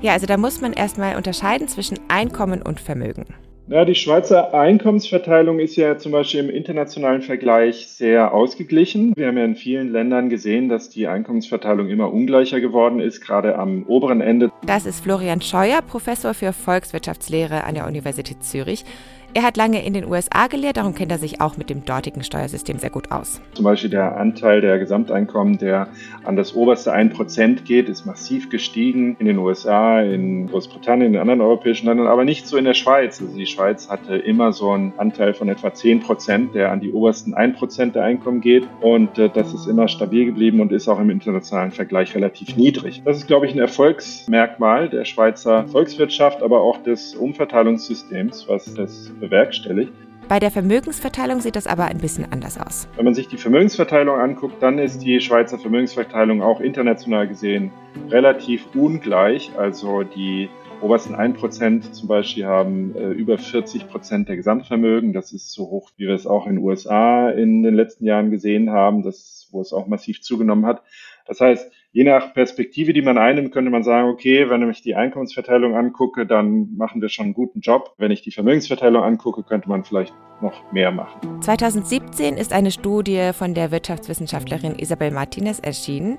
Ja, 0.00 0.12
also 0.12 0.26
da 0.26 0.36
muss 0.38 0.60
man 0.60 0.72
erstmal 0.72 1.16
unterscheiden 1.16 1.68
zwischen 1.68 1.98
Einkommen 2.08 2.62
und 2.62 2.80
Vermögen. 2.80 3.26
Ja, 3.70 3.84
die 3.84 3.94
Schweizer 3.94 4.52
Einkommensverteilung 4.52 5.60
ist 5.60 5.76
ja 5.76 5.96
zum 5.96 6.10
Beispiel 6.10 6.40
im 6.40 6.50
internationalen 6.50 7.22
Vergleich 7.22 7.86
sehr 7.86 8.34
ausgeglichen. 8.34 9.12
Wir 9.14 9.28
haben 9.28 9.38
ja 9.38 9.44
in 9.44 9.54
vielen 9.54 9.92
Ländern 9.92 10.28
gesehen, 10.28 10.68
dass 10.68 10.90
die 10.90 11.06
Einkommensverteilung 11.06 11.88
immer 11.88 12.12
ungleicher 12.12 12.60
geworden 12.60 12.98
ist, 12.98 13.20
gerade 13.20 13.56
am 13.56 13.84
oberen 13.84 14.22
Ende. 14.22 14.50
Das 14.66 14.86
ist 14.86 15.04
Florian 15.04 15.40
Scheuer, 15.40 15.82
Professor 15.82 16.34
für 16.34 16.52
Volkswirtschaftslehre 16.52 17.62
an 17.62 17.76
der 17.76 17.86
Universität 17.86 18.42
Zürich. 18.42 18.84
Er 19.32 19.44
hat 19.44 19.56
lange 19.56 19.86
in 19.86 19.92
den 19.92 20.06
USA 20.06 20.48
gelehrt, 20.48 20.76
darum 20.76 20.92
kennt 20.92 21.12
er 21.12 21.18
sich 21.18 21.40
auch 21.40 21.56
mit 21.56 21.70
dem 21.70 21.84
dortigen 21.84 22.24
Steuersystem 22.24 22.78
sehr 22.78 22.90
gut 22.90 23.12
aus. 23.12 23.40
Zum 23.54 23.64
Beispiel 23.64 23.88
der 23.88 24.16
Anteil 24.16 24.60
der 24.60 24.80
Gesamteinkommen, 24.80 25.56
der 25.56 25.86
an 26.24 26.34
das 26.34 26.56
oberste 26.56 26.92
1% 26.92 27.62
geht, 27.62 27.88
ist 27.88 28.06
massiv 28.06 28.50
gestiegen 28.50 29.14
in 29.20 29.26
den 29.26 29.38
USA, 29.38 30.00
in 30.00 30.48
Großbritannien, 30.48 31.14
in 31.14 31.20
anderen 31.20 31.42
europäischen 31.42 31.86
Ländern, 31.86 32.08
aber 32.08 32.24
nicht 32.24 32.48
so 32.48 32.56
in 32.56 32.64
der 32.64 32.74
Schweiz. 32.74 33.20
Also 33.20 33.36
die 33.36 33.46
Schweiz 33.46 33.88
hatte 33.88 34.16
immer 34.16 34.52
so 34.52 34.72
einen 34.72 34.94
Anteil 34.96 35.32
von 35.32 35.48
etwa 35.48 35.68
10%, 35.68 36.50
der 36.50 36.72
an 36.72 36.80
die 36.80 36.92
obersten 36.92 37.32
1% 37.32 37.92
der 37.92 38.02
Einkommen 38.02 38.40
geht. 38.40 38.66
Und 38.80 39.16
äh, 39.16 39.28
das 39.28 39.54
ist 39.54 39.68
immer 39.68 39.86
stabil 39.86 40.26
geblieben 40.26 40.60
und 40.60 40.72
ist 40.72 40.88
auch 40.88 40.98
im 40.98 41.08
internationalen 41.08 41.70
Vergleich 41.70 42.16
relativ 42.16 42.56
niedrig. 42.56 43.02
Das 43.04 43.18
ist, 43.18 43.28
glaube 43.28 43.46
ich, 43.46 43.54
ein 43.54 43.60
Erfolgsmerkmal 43.60 44.88
der 44.88 45.04
Schweizer 45.04 45.68
Volkswirtschaft, 45.68 46.42
aber 46.42 46.62
auch 46.62 46.82
des 46.82 47.14
Umverteilungssystems, 47.14 48.48
was 48.48 48.74
das 48.74 49.12
bewerkstelligt. 49.20 49.92
Bei 50.30 50.38
der 50.38 50.52
Vermögensverteilung 50.52 51.40
sieht 51.40 51.56
das 51.56 51.66
aber 51.66 51.86
ein 51.86 51.98
bisschen 51.98 52.30
anders 52.30 52.56
aus. 52.56 52.88
Wenn 52.94 53.04
man 53.04 53.14
sich 53.14 53.26
die 53.26 53.36
Vermögensverteilung 53.36 54.16
anguckt, 54.16 54.62
dann 54.62 54.78
ist 54.78 55.00
die 55.00 55.20
Schweizer 55.20 55.58
Vermögensverteilung 55.58 56.40
auch 56.40 56.60
international 56.60 57.26
gesehen 57.26 57.72
relativ 58.10 58.64
ungleich. 58.74 59.50
Also 59.58 60.04
die 60.04 60.48
obersten 60.80 61.16
1% 61.16 61.90
zum 61.90 62.08
Beispiel 62.08 62.46
haben 62.46 62.94
äh, 62.94 63.10
über 63.10 63.34
40% 63.34 64.26
der 64.26 64.36
Gesamtvermögen. 64.36 65.12
Das 65.12 65.32
ist 65.32 65.52
so 65.52 65.64
hoch, 65.64 65.90
wie 65.96 66.06
wir 66.06 66.14
es 66.14 66.28
auch 66.28 66.46
in 66.46 66.56
den 66.56 66.64
USA 66.64 67.30
in 67.30 67.62
den 67.62 67.74
letzten 67.74 68.06
Jahren 68.06 68.30
gesehen 68.30 68.70
haben, 68.70 69.02
das, 69.02 69.48
wo 69.50 69.60
es 69.60 69.72
auch 69.72 69.88
massiv 69.88 70.22
zugenommen 70.22 70.64
hat. 70.64 70.82
Das 71.26 71.40
heißt, 71.40 71.70
je 71.92 72.04
nach 72.04 72.32
Perspektive, 72.34 72.92
die 72.92 73.02
man 73.02 73.18
einnimmt, 73.18 73.52
könnte 73.52 73.70
man 73.70 73.82
sagen, 73.82 74.08
okay, 74.08 74.48
wenn 74.48 74.68
ich 74.70 74.82
die 74.82 74.94
Einkommensverteilung 74.94 75.74
angucke, 75.76 76.26
dann 76.26 76.74
machen 76.76 77.00
wir 77.02 77.08
schon 77.08 77.26
einen 77.26 77.34
guten 77.34 77.60
Job. 77.60 77.94
Wenn 77.98 78.10
ich 78.10 78.22
die 78.22 78.30
Vermögensverteilung 78.30 79.02
angucke, 79.02 79.42
könnte 79.42 79.68
man 79.68 79.84
vielleicht 79.84 80.14
noch 80.40 80.72
mehr 80.72 80.90
machen. 80.90 81.40
2017 81.40 82.36
ist 82.36 82.52
eine 82.52 82.70
Studie 82.70 83.30
von 83.34 83.54
der 83.54 83.70
Wirtschaftswissenschaftlerin 83.70 84.78
Isabel 84.78 85.10
Martinez 85.10 85.58
erschienen. 85.58 86.18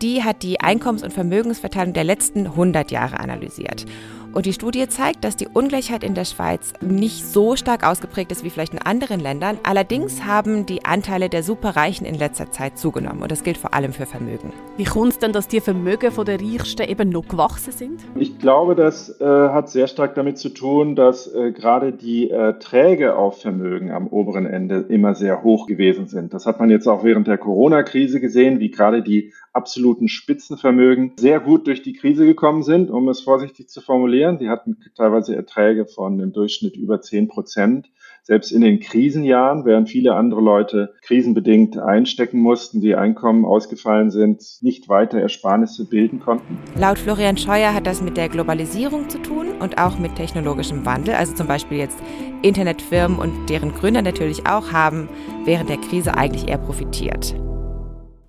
Die 0.00 0.22
hat 0.22 0.42
die 0.42 0.60
Einkommens- 0.60 1.02
und 1.02 1.12
Vermögensverteilung 1.12 1.92
der 1.92 2.04
letzten 2.04 2.46
100 2.46 2.90
Jahre 2.90 3.20
analysiert. 3.20 3.84
Und 4.32 4.46
die 4.46 4.52
Studie 4.52 4.86
zeigt, 4.88 5.24
dass 5.24 5.34
die 5.34 5.48
Ungleichheit 5.48 6.04
in 6.04 6.14
der 6.14 6.24
Schweiz 6.24 6.72
nicht 6.80 7.24
so 7.26 7.56
stark 7.56 7.84
ausgeprägt 7.84 8.30
ist 8.30 8.44
wie 8.44 8.50
vielleicht 8.50 8.72
in 8.72 8.78
anderen 8.78 9.18
Ländern. 9.18 9.58
Allerdings 9.64 10.24
haben 10.24 10.66
die 10.66 10.84
Anteile 10.84 11.28
der 11.28 11.42
Superreichen 11.42 12.06
in 12.06 12.14
letzter 12.14 12.48
Zeit 12.52 12.78
zugenommen. 12.78 13.22
Und 13.22 13.32
das 13.32 13.42
gilt 13.42 13.58
vor 13.58 13.74
allem 13.74 13.92
für 13.92 14.06
Vermögen. 14.06 14.52
Wie 14.76 14.84
kommt 14.84 15.12
es 15.12 15.18
denn, 15.18 15.32
dass 15.32 15.48
die 15.48 15.60
Vermögen 15.60 16.12
der 16.24 16.40
Reichsten 16.40 16.88
eben 16.88 17.08
noch 17.08 17.26
gewachsen 17.26 17.72
sind? 17.72 18.00
Ich 18.14 18.38
glaube, 18.38 18.76
das 18.76 19.20
äh, 19.20 19.24
hat 19.24 19.68
sehr 19.68 19.88
stark 19.88 20.14
damit 20.14 20.38
zu 20.38 20.50
tun, 20.50 20.94
dass 20.94 21.26
äh, 21.34 21.50
gerade 21.50 21.92
die 21.92 22.30
Erträge 22.30 23.16
auf 23.16 23.40
Vermögen 23.40 23.90
am 23.90 24.06
oberen 24.06 24.46
Ende 24.46 24.84
immer 24.88 25.16
sehr 25.16 25.42
hoch 25.42 25.66
gewesen 25.66 26.06
sind. 26.06 26.32
Das 26.34 26.46
hat 26.46 26.60
man 26.60 26.70
jetzt 26.70 26.86
auch 26.86 27.02
während 27.02 27.26
der 27.26 27.38
Corona-Krise 27.38 28.20
gesehen, 28.20 28.60
wie 28.60 28.70
gerade 28.70 29.02
die 29.02 29.32
absoluten 29.52 30.06
Spitzenvermögen 30.08 31.12
sehr 31.16 31.40
gut 31.40 31.66
durch 31.66 31.82
die 31.82 31.94
Krise 31.94 32.24
gekommen 32.24 32.62
sind, 32.62 32.90
um 32.90 33.08
es 33.08 33.20
vorsichtig 33.20 33.68
zu 33.68 33.80
formulieren. 33.80 34.19
Die 34.20 34.50
hatten 34.50 34.76
teilweise 34.96 35.34
Erträge 35.34 35.86
von 35.86 36.20
im 36.20 36.32
Durchschnitt 36.32 36.76
über 36.76 37.00
10 37.00 37.28
Prozent. 37.28 37.90
Selbst 38.22 38.52
in 38.52 38.60
den 38.60 38.80
Krisenjahren, 38.80 39.64
während 39.64 39.88
viele 39.88 40.14
andere 40.14 40.42
Leute 40.42 40.92
krisenbedingt 41.02 41.78
einstecken 41.78 42.38
mussten, 42.38 42.82
die 42.82 42.94
Einkommen 42.94 43.46
ausgefallen 43.46 44.10
sind, 44.10 44.42
nicht 44.60 44.90
weiter 44.90 45.18
Ersparnisse 45.18 45.88
bilden 45.88 46.20
konnten. 46.20 46.58
Laut 46.78 46.98
Florian 46.98 47.38
Scheuer 47.38 47.72
hat 47.72 47.86
das 47.86 48.02
mit 48.02 48.18
der 48.18 48.28
Globalisierung 48.28 49.08
zu 49.08 49.22
tun 49.22 49.46
und 49.58 49.78
auch 49.78 49.98
mit 49.98 50.16
technologischem 50.16 50.84
Wandel. 50.84 51.14
Also 51.14 51.34
zum 51.34 51.46
Beispiel 51.46 51.78
jetzt 51.78 51.98
Internetfirmen 52.42 53.18
und 53.18 53.48
deren 53.48 53.72
Gründer 53.72 54.02
natürlich 54.02 54.46
auch 54.46 54.70
haben 54.70 55.08
während 55.44 55.70
der 55.70 55.78
Krise 55.78 56.14
eigentlich 56.14 56.48
eher 56.48 56.58
profitiert. 56.58 57.34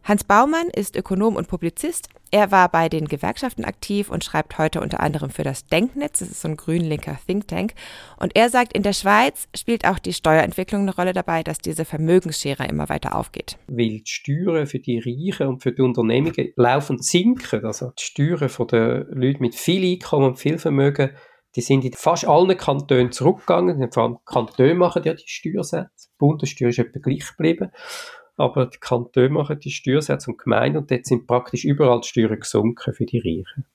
Hans 0.03 0.23
Baumann 0.23 0.67
ist 0.73 0.95
Ökonom 0.95 1.35
und 1.35 1.47
Publizist. 1.47 2.07
Er 2.33 2.49
war 2.49 2.69
bei 2.69 2.87
den 2.87 3.09
Gewerkschaften 3.09 3.65
aktiv 3.65 4.09
und 4.09 4.23
schreibt 4.23 4.57
heute 4.57 4.79
unter 4.79 5.01
anderem 5.01 5.31
für 5.31 5.43
das 5.43 5.65
Denknetz. 5.65 6.19
Das 6.19 6.29
ist 6.29 6.41
so 6.41 6.47
ein 6.47 6.55
grün-linker 6.55 7.19
Think 7.27 7.49
Tank. 7.49 7.73
Und 8.17 8.37
er 8.37 8.49
sagt, 8.49 8.71
in 8.71 8.83
der 8.83 8.93
Schweiz 8.93 9.49
spielt 9.53 9.85
auch 9.85 9.99
die 9.99 10.13
Steuerentwicklung 10.13 10.83
eine 10.83 10.95
Rolle 10.95 11.11
dabei, 11.11 11.43
dass 11.43 11.57
diese 11.57 11.83
Vermögensschere 11.83 12.65
immer 12.67 12.87
weiter 12.87 13.17
aufgeht. 13.17 13.57
Weil 13.67 13.99
die 13.99 14.03
Steuern 14.05 14.65
für 14.65 14.79
die 14.79 14.99
Reichen 14.99 15.47
und 15.47 15.61
für 15.61 15.73
die 15.73 15.81
Unternehmungen 15.81 16.53
laufend 16.55 17.03
sinken. 17.03 17.65
Also 17.65 17.91
die 17.99 18.03
Steuern 18.03 18.47
von 18.47 18.67
den 18.67 19.07
Leuten 19.11 19.41
mit 19.41 19.55
viel 19.55 19.83
Einkommen 19.83 20.27
und 20.27 20.39
viel 20.39 20.57
Vermögen 20.57 21.11
die 21.57 21.61
sind 21.61 21.83
in 21.83 21.91
fast 21.91 22.25
allen 22.25 22.55
Kantonen 22.55 23.11
zurückgegangen. 23.11 23.91
Vor 23.91 24.03
allem 24.03 24.17
Kantone 24.25 24.73
machen 24.73 25.03
ja 25.03 25.13
die 25.13 25.27
Steuersätze. 25.27 26.07
Die 26.09 26.17
Bundessteuer 26.17 26.69
ist 26.69 26.79
etwa 26.79 26.99
gleich 26.99 27.27
geblieben 27.27 27.71
aber 28.41 28.65
die 28.65 28.79
Kantone 28.79 29.29
machen 29.29 29.59
die 29.59 29.69
Steuersätze 29.69 30.31
und 30.31 30.39
Gemeinden 30.39 30.79
und 30.79 30.91
dort 30.91 31.05
sind 31.05 31.27
praktisch 31.27 31.63
überall 31.63 32.01
die 32.01 32.07
Steuern 32.07 32.39
gesunken 32.39 32.93
für 32.93 33.05
die 33.05 33.19
Reichen. 33.19 33.65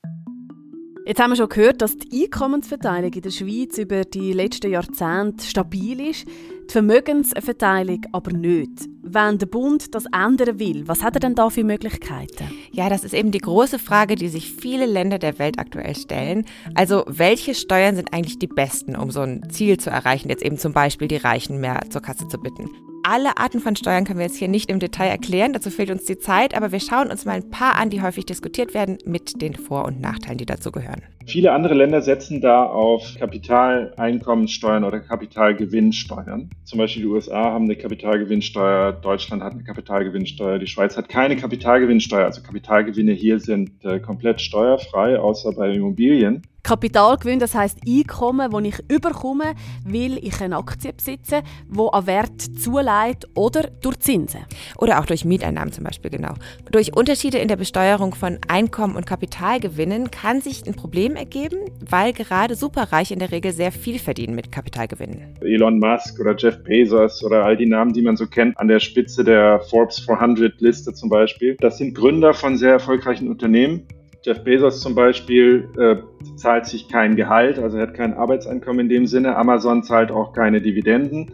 Jetzt 1.06 1.20
haben 1.22 1.30
wir 1.30 1.36
schon 1.36 1.48
gehört, 1.48 1.82
dass 1.82 1.96
die 1.96 2.24
Einkommensverteilung 2.24 3.12
in 3.12 3.22
der 3.22 3.30
Schweiz 3.30 3.78
über 3.78 4.04
die 4.04 4.32
letzten 4.32 4.72
Jahrzehnte 4.72 5.46
stabil 5.46 6.00
ist, 6.00 6.26
die 6.26 6.72
Vermögensverteilung 6.72 8.00
aber 8.10 8.32
nicht. 8.32 8.88
Wenn 9.04 9.38
der 9.38 9.46
Bund 9.46 9.94
das 9.94 10.06
ändern 10.06 10.58
will, 10.58 10.88
was 10.88 11.04
hat 11.04 11.14
er 11.14 11.20
denn 11.20 11.36
da 11.36 11.48
für 11.48 11.62
Möglichkeiten? 11.62 12.50
Ja, 12.72 12.88
das 12.88 13.04
ist 13.04 13.14
eben 13.14 13.30
die 13.30 13.38
große 13.38 13.78
Frage, 13.78 14.16
die 14.16 14.26
sich 14.26 14.50
viele 14.50 14.84
Länder 14.84 15.20
der 15.20 15.38
Welt 15.38 15.60
aktuell 15.60 15.94
stellen. 15.94 16.44
Also, 16.74 17.04
welche 17.06 17.54
Steuern 17.54 17.94
sind 17.94 18.12
eigentlich 18.12 18.40
die 18.40 18.48
besten, 18.48 18.96
um 18.96 19.12
so 19.12 19.20
ein 19.20 19.48
Ziel 19.48 19.78
zu 19.78 19.90
erreichen, 19.90 20.28
jetzt 20.28 20.42
eben 20.44 20.58
zum 20.58 20.72
Beispiel 20.72 21.06
die 21.06 21.18
Reichen 21.18 21.60
mehr 21.60 21.82
zur 21.88 22.02
Kasse 22.02 22.26
zu 22.26 22.38
bitten? 22.38 22.68
Alle 23.06 23.36
Arten 23.36 23.60
von 23.60 23.76
Steuern 23.76 24.04
können 24.04 24.18
wir 24.18 24.26
jetzt 24.26 24.36
hier 24.36 24.48
nicht 24.48 24.68
im 24.68 24.80
Detail 24.80 25.06
erklären, 25.06 25.52
dazu 25.52 25.70
fehlt 25.70 25.90
uns 25.90 26.04
die 26.06 26.18
Zeit, 26.18 26.56
aber 26.56 26.72
wir 26.72 26.80
schauen 26.80 27.08
uns 27.08 27.24
mal 27.24 27.34
ein 27.34 27.50
paar 27.50 27.76
an, 27.76 27.88
die 27.88 28.02
häufig 28.02 28.26
diskutiert 28.26 28.74
werden, 28.74 28.98
mit 29.04 29.40
den 29.40 29.54
Vor- 29.54 29.84
und 29.84 30.00
Nachteilen, 30.00 30.38
die 30.38 30.46
dazu 30.46 30.72
gehören. 30.72 31.02
Viele 31.24 31.52
andere 31.52 31.74
Länder 31.74 32.02
setzen 32.02 32.40
da 32.40 32.64
auf 32.64 33.14
Kapitaleinkommenssteuern 33.18 34.84
oder 34.84 35.00
Kapitalgewinnsteuern. 35.00 36.50
Zum 36.64 36.78
Beispiel 36.78 37.02
die 37.02 37.08
USA 37.08 37.44
haben 37.52 37.64
eine 37.64 37.76
Kapitalgewinnsteuer, 37.76 38.92
Deutschland 38.92 39.42
hat 39.42 39.52
eine 39.52 39.64
Kapitalgewinnsteuer, 39.64 40.58
die 40.58 40.66
Schweiz 40.66 40.96
hat 40.96 41.08
keine 41.08 41.36
Kapitalgewinnsteuer. 41.36 42.24
Also 42.24 42.42
Kapitalgewinne 42.42 43.12
hier 43.12 43.38
sind 43.38 43.84
äh, 43.84 44.00
komplett 44.00 44.40
steuerfrei, 44.40 45.18
außer 45.18 45.52
bei 45.52 45.70
Immobilien. 45.70 46.42
Kapitalgewinn, 46.66 47.38
das 47.38 47.54
heißt 47.54 47.78
Einkommen, 47.86 48.50
das 48.50 48.64
ich 48.64 48.92
überkomme, 48.92 49.54
weil 49.84 50.18
ich 50.18 50.40
eine 50.40 50.56
Aktie 50.56 50.92
besitze, 50.92 51.44
wo 51.68 51.86
an 51.90 52.08
Wert 52.08 52.42
zuleiht 52.58 53.28
oder 53.36 53.68
durch 53.82 54.00
Zinsen. 54.00 54.40
Oder 54.76 54.98
auch 54.98 55.06
durch 55.06 55.24
Mieteinnahmen 55.24 55.70
zum 55.70 55.84
Beispiel, 55.84 56.10
genau. 56.10 56.34
Durch 56.72 56.96
Unterschiede 56.96 57.38
in 57.38 57.46
der 57.46 57.54
Besteuerung 57.54 58.16
von 58.16 58.40
Einkommen 58.48 58.96
und 58.96 59.06
Kapitalgewinnen 59.06 60.10
kann 60.10 60.40
sich 60.40 60.66
ein 60.66 60.74
Problem 60.74 61.14
ergeben, 61.14 61.58
weil 61.88 62.12
gerade 62.12 62.56
Superreiche 62.56 63.14
in 63.14 63.20
der 63.20 63.30
Regel 63.30 63.52
sehr 63.52 63.70
viel 63.70 64.00
verdienen 64.00 64.34
mit 64.34 64.50
Kapitalgewinnen. 64.50 65.36
Elon 65.42 65.78
Musk 65.78 66.18
oder 66.18 66.34
Jeff 66.36 66.64
Bezos 66.64 67.22
oder 67.22 67.44
all 67.44 67.56
die 67.56 67.66
Namen, 67.66 67.92
die 67.92 68.02
man 68.02 68.16
so 68.16 68.26
kennt, 68.26 68.58
an 68.58 68.66
der 68.66 68.80
Spitze 68.80 69.22
der 69.22 69.60
Forbes 69.70 70.00
400 70.00 70.60
Liste 70.60 70.92
zum 70.92 71.10
Beispiel. 71.10 71.56
Das 71.60 71.78
sind 71.78 71.94
Gründer 71.94 72.34
von 72.34 72.56
sehr 72.56 72.72
erfolgreichen 72.72 73.28
Unternehmen 73.28 73.86
Jeff 74.26 74.42
Bezos 74.42 74.80
zum 74.80 74.96
Beispiel 74.96 75.68
äh, 75.78 75.98
zahlt 76.34 76.66
sich 76.66 76.88
kein 76.88 77.14
Gehalt, 77.14 77.60
also 77.60 77.76
er 77.76 77.84
hat 77.84 77.94
kein 77.94 78.12
Arbeitseinkommen 78.12 78.80
in 78.80 78.88
dem 78.88 79.06
Sinne. 79.06 79.36
Amazon 79.36 79.84
zahlt 79.84 80.10
auch 80.10 80.32
keine 80.32 80.60
Dividenden. 80.60 81.30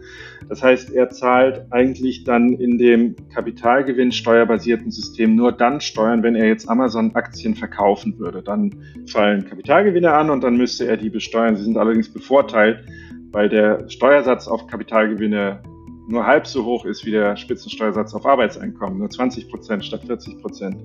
Das 0.47 0.61
heißt, 0.61 0.93
er 0.93 1.09
zahlt 1.09 1.65
eigentlich 1.71 2.23
dann 2.23 2.53
in 2.53 2.77
dem 2.77 3.15
Kapitalgewinnsteuerbasierten 3.33 4.91
System 4.91 5.33
nur 5.33 5.53
dann 5.53 5.81
Steuern, 5.81 6.21
wenn 6.21 6.35
er 6.35 6.45
jetzt 6.45 6.69
Amazon-Aktien 6.69 7.55
verkaufen 7.55 8.19
würde. 8.19 8.43
Dann 8.43 8.69
fallen 9.07 9.43
Kapitalgewinne 9.43 10.13
an 10.13 10.29
und 10.29 10.43
dann 10.43 10.55
müsste 10.55 10.85
er 10.85 10.97
die 10.97 11.09
besteuern. 11.09 11.55
Sie 11.55 11.63
sind 11.63 11.79
allerdings 11.79 12.13
bevorteilt, 12.13 12.85
weil 13.31 13.49
der 13.49 13.89
Steuersatz 13.89 14.47
auf 14.47 14.67
Kapitalgewinne 14.67 15.63
nur 16.07 16.27
halb 16.27 16.45
so 16.45 16.63
hoch 16.63 16.85
ist 16.85 17.07
wie 17.07 17.11
der 17.11 17.37
Spitzensteuersatz 17.37 18.13
auf 18.13 18.27
Arbeitseinkommen, 18.27 18.99
nur 18.99 19.09
20 19.09 19.49
Prozent 19.49 19.83
statt 19.83 20.03
40 20.05 20.39
Prozent. 20.41 20.75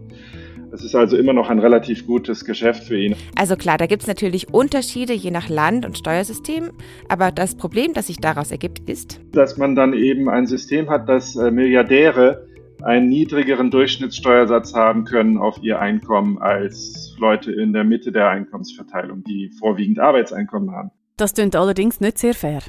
Es 0.73 0.85
ist 0.85 0.95
also 0.95 1.17
immer 1.17 1.33
noch 1.33 1.49
ein 1.49 1.59
relativ 1.59 2.07
gutes 2.07 2.45
Geschäft 2.45 2.85
für 2.85 2.99
ihn. 2.99 3.15
Also 3.37 3.57
klar, 3.57 3.79
da 3.79 3.87
gibt 3.87 4.03
es 4.03 4.09
natürlich 4.09 4.53
Unterschiede 4.53 5.13
je 5.13 5.31
nach 5.31 5.49
Land 5.49 5.87
und 5.87 5.97
Steuersystem, 5.97 6.71
aber 7.09 7.31
das 7.33 7.55
Problem, 7.55 7.95
das 7.95 8.09
sich 8.09 8.19
daraus 8.19 8.51
ergibt, 8.51 8.89
ist, 8.89 9.21
dass 9.33 9.57
man 9.57 9.75
dann 9.75 9.95
eben 9.95 10.29
ein 10.29 10.47
System 10.47 10.91
hat, 10.91 11.09
das 11.09 11.37
äh, 11.37 11.51
Milliardäre 11.51 12.47
einen 12.83 13.09
niedrigeren 13.09 13.71
Durchschnittssteuersatz 13.71 14.75
haben 14.75 15.05
können 15.05 15.39
auf 15.39 15.59
ihr 15.63 15.81
Einkommen 15.81 16.39
als 16.39 17.17
Leute 17.19 17.53
in 17.53 17.73
der 17.73 17.85
Mitte 17.85 18.13
der 18.13 18.29
Einkommensverteilung, 18.29 19.25
die 19.25 19.51
vorwiegend 19.59 19.99
Arbeitseinkommen 19.99 20.71
haben. 20.71 20.91
Das 21.19 21.35
klingt 21.35 21.57
allerdings 21.57 22.01
nicht 22.01 22.17
sehr 22.17 22.33
fair. 22.33 22.61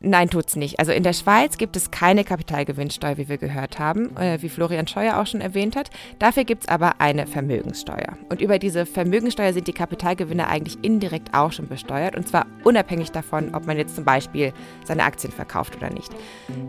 Nein, 0.00 0.30
tut's 0.30 0.56
nicht. 0.56 0.78
Also 0.78 0.92
in 0.92 1.02
der 1.02 1.12
Schweiz 1.12 1.58
gibt 1.58 1.76
es 1.76 1.90
keine 1.90 2.24
Kapitalgewinnsteuer, 2.24 3.18
wie 3.18 3.28
wir 3.28 3.36
gehört 3.36 3.78
haben, 3.78 4.16
äh, 4.16 4.40
wie 4.40 4.48
Florian 4.48 4.86
Scheuer 4.86 5.18
auch 5.18 5.26
schon 5.26 5.42
erwähnt 5.42 5.76
hat. 5.76 5.90
Dafür 6.18 6.44
gibt 6.44 6.62
es 6.62 6.68
aber 6.68 7.02
eine 7.02 7.26
Vermögenssteuer. 7.26 8.16
Und 8.30 8.40
über 8.40 8.58
diese 8.58 8.86
Vermögenssteuer 8.86 9.52
sind 9.52 9.68
die 9.68 9.74
Kapitalgewinne 9.74 10.48
eigentlich 10.48 10.78
indirekt 10.82 11.34
auch 11.34 11.52
schon 11.52 11.68
besteuert. 11.68 12.16
Und 12.16 12.26
zwar 12.26 12.46
unabhängig 12.64 13.12
davon, 13.12 13.54
ob 13.54 13.66
man 13.66 13.76
jetzt 13.76 13.94
zum 13.94 14.06
Beispiel 14.06 14.54
seine 14.86 15.04
Aktien 15.04 15.32
verkauft 15.32 15.76
oder 15.76 15.90
nicht. 15.90 16.10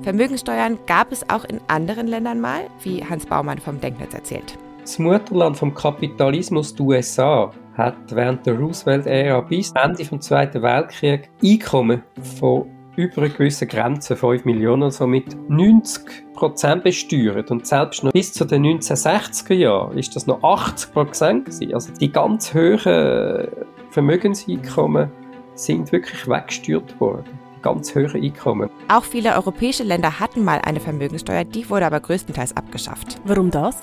Vermögenssteuern 0.03 0.77
gab 0.87 1.13
es 1.13 1.29
auch 1.29 1.45
in 1.45 1.61
anderen 1.69 2.07
Ländern 2.07 2.41
mal, 2.41 2.69
wie 2.83 3.05
Hans 3.05 3.25
Baumann 3.25 3.59
vom 3.59 3.79
Denknetz 3.79 4.13
erzählt. 4.13 4.57
Das 4.81 4.99
Mutterland 4.99 5.57
vom 5.57 5.73
Kapitalismus, 5.73 6.73
die 6.73 6.81
USA, 6.81 7.51
hat 7.75 7.95
während 8.11 8.45
der 8.45 8.57
Roosevelt-Ära 8.57 9.41
bis 9.41 9.71
Ende 9.71 10.03
des 10.03 10.19
Zweiten 10.19 10.61
Weltkriegs 10.61 11.29
Einkommen 11.43 12.03
von 12.37 12.65
über 12.95 13.21
eine 13.21 13.29
gewisse 13.29 13.65
Grenze, 13.65 14.17
5 14.17 14.43
Millionen, 14.43 14.83
also 14.83 15.07
mit 15.07 15.37
90 15.49 16.33
Prozent 16.33 16.83
besteuert. 16.83 17.49
Und 17.49 17.65
selbst 17.65 18.03
noch 18.03 18.11
bis 18.11 18.33
zu 18.33 18.43
den 18.43 18.65
1960er 18.65 19.53
Jahren 19.53 19.97
ist 19.97 20.15
das 20.15 20.27
noch 20.27 20.43
80 20.43 20.91
Prozent 20.91 21.49
Also 21.73 21.93
die 21.93 22.11
ganz 22.11 22.53
hohen 22.53 23.47
Vermögenseinkommen 23.91 25.09
sind 25.55 25.91
wirklich 25.91 26.27
weggesteuert 26.27 26.99
worden 26.99 27.39
ganz 27.61 27.93
hohe 27.93 28.13
Einkommen. 28.13 28.69
Auch 28.87 29.03
viele 29.03 29.35
europäische 29.35 29.83
Länder 29.83 30.19
hatten 30.19 30.43
mal 30.43 30.59
eine 30.63 30.79
Vermögenssteuer, 30.79 31.43
die 31.43 31.69
wurde 31.69 31.85
aber 31.85 31.99
größtenteils 31.99 32.55
abgeschafft. 32.55 33.19
Warum 33.25 33.51
das? 33.51 33.81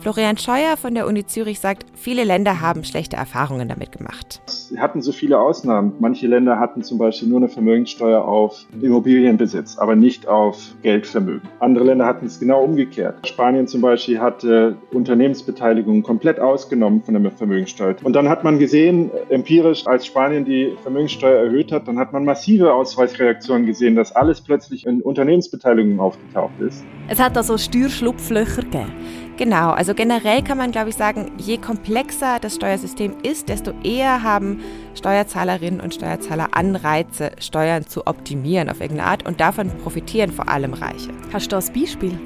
Florian 0.00 0.38
Scheuer 0.38 0.78
von 0.78 0.94
der 0.94 1.06
Uni 1.06 1.26
Zürich 1.26 1.60
sagt, 1.60 1.84
viele 1.94 2.24
Länder 2.24 2.62
haben 2.62 2.84
schlechte 2.84 3.16
Erfahrungen 3.16 3.68
damit 3.68 3.92
gemacht. 3.92 4.40
Sie 4.46 4.80
hatten 4.80 5.02
so 5.02 5.12
viele 5.12 5.38
Ausnahmen. 5.38 5.92
Manche 5.98 6.26
Länder 6.26 6.58
hatten 6.58 6.82
zum 6.82 6.96
Beispiel 6.96 7.28
nur 7.28 7.36
eine 7.36 7.50
Vermögenssteuer 7.50 8.24
auf 8.24 8.64
Immobilienbesitz, 8.80 9.76
aber 9.76 9.96
nicht 9.96 10.26
auf 10.26 10.56
Geldvermögen. 10.80 11.46
Andere 11.58 11.84
Länder 11.84 12.06
hatten 12.06 12.24
es 12.24 12.40
genau 12.40 12.64
umgekehrt. 12.64 13.28
Spanien 13.28 13.66
zum 13.66 13.82
Beispiel 13.82 14.18
hatte 14.18 14.76
Unternehmensbeteiligungen 14.90 16.02
komplett 16.02 16.40
ausgenommen 16.40 17.02
von 17.02 17.22
der 17.22 17.32
Vermögenssteuer. 17.32 17.96
Und 18.02 18.14
dann 18.14 18.30
hat 18.30 18.42
man 18.42 18.58
gesehen, 18.58 19.10
empirisch, 19.28 19.86
als 19.86 20.06
Spanien 20.06 20.46
die 20.46 20.78
Vermögenssteuer 20.82 21.44
erhöht 21.44 21.72
hat, 21.72 21.86
dann 21.86 21.98
hat 21.98 22.14
man 22.14 22.24
massive 22.24 22.72
Ausweichreaktionen 22.72 23.66
gesehen, 23.66 23.96
dass 23.96 24.16
alles 24.16 24.40
plötzlich 24.40 24.86
in 24.86 25.02
Unternehmensbeteiligungen 25.02 26.00
aufgetaucht 26.00 26.58
ist. 26.60 26.82
Es 27.08 27.20
hat 27.20 27.36
also 27.36 27.58
Steuerschlupflöcher 27.58 28.62
gegeben. 28.62 29.29
Genau, 29.40 29.70
also 29.70 29.94
generell 29.94 30.42
kann 30.42 30.58
man, 30.58 30.70
glaube 30.70 30.90
ich, 30.90 30.96
sagen, 30.96 31.32
je 31.38 31.56
komplexer 31.56 32.38
das 32.40 32.56
Steuersystem 32.56 33.14
ist, 33.22 33.48
desto 33.48 33.72
eher 33.82 34.22
haben 34.22 34.60
Steuerzahlerinnen 34.94 35.80
und 35.80 35.94
Steuerzahler 35.94 36.48
Anreize, 36.52 37.32
Steuern 37.38 37.86
zu 37.86 38.06
optimieren 38.06 38.68
auf 38.68 38.82
irgendeine 38.82 39.08
Art 39.08 39.26
und 39.26 39.40
davon 39.40 39.70
profitieren 39.78 40.30
vor 40.30 40.50
allem 40.50 40.74
Reiche. 40.74 41.08
Hast 41.32 41.46
du 41.46 41.56
das 41.56 41.70
Beispiel? 41.72 42.20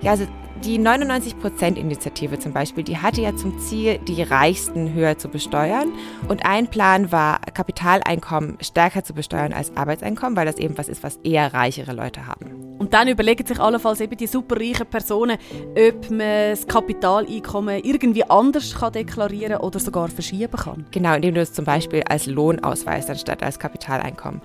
Ja, 0.00 0.10
also 0.10 0.26
die 0.64 0.78
99%-Initiative 0.78 2.38
zum 2.38 2.52
Beispiel, 2.52 2.84
die 2.84 2.98
hatte 2.98 3.20
ja 3.20 3.36
zum 3.36 3.58
Ziel, 3.58 3.98
die 3.98 4.22
Reichsten 4.22 4.94
höher 4.94 5.18
zu 5.18 5.28
besteuern. 5.28 5.92
Und 6.28 6.44
ein 6.44 6.68
Plan 6.68 7.12
war, 7.12 7.40
Kapitaleinkommen 7.54 8.58
stärker 8.60 9.04
zu 9.04 9.14
besteuern 9.14 9.52
als 9.52 9.76
Arbeitseinkommen, 9.76 10.36
weil 10.36 10.46
das 10.46 10.56
eben 10.56 10.76
was 10.78 10.88
ist, 10.88 11.02
was 11.02 11.16
eher 11.22 11.52
reichere 11.54 11.92
Leute 11.92 12.26
haben. 12.26 12.66
Und 12.78 12.92
dann 12.92 13.08
überlegen 13.08 13.46
sich 13.46 13.58
allenfalls 13.58 14.00
eben 14.00 14.16
die 14.16 14.26
superreichen 14.26 14.86
Personen, 14.86 15.38
ob 15.76 16.10
man 16.10 16.50
das 16.50 16.66
Kapitaleinkommen 16.66 17.82
irgendwie 17.82 18.24
anders 18.28 18.74
kann 18.74 18.92
deklarieren 18.92 19.58
oder 19.58 19.78
sogar 19.78 20.08
verschieben 20.08 20.56
kann. 20.56 20.86
Genau, 20.90 21.14
indem 21.14 21.34
du 21.34 21.40
es 21.40 21.52
zum 21.52 21.64
Beispiel 21.64 22.02
als 22.02 22.26
Lohn 22.26 22.62
ausweist, 22.62 23.08
anstatt 23.08 23.42
als 23.42 23.58
Kapitaleinkommen. 23.58 24.42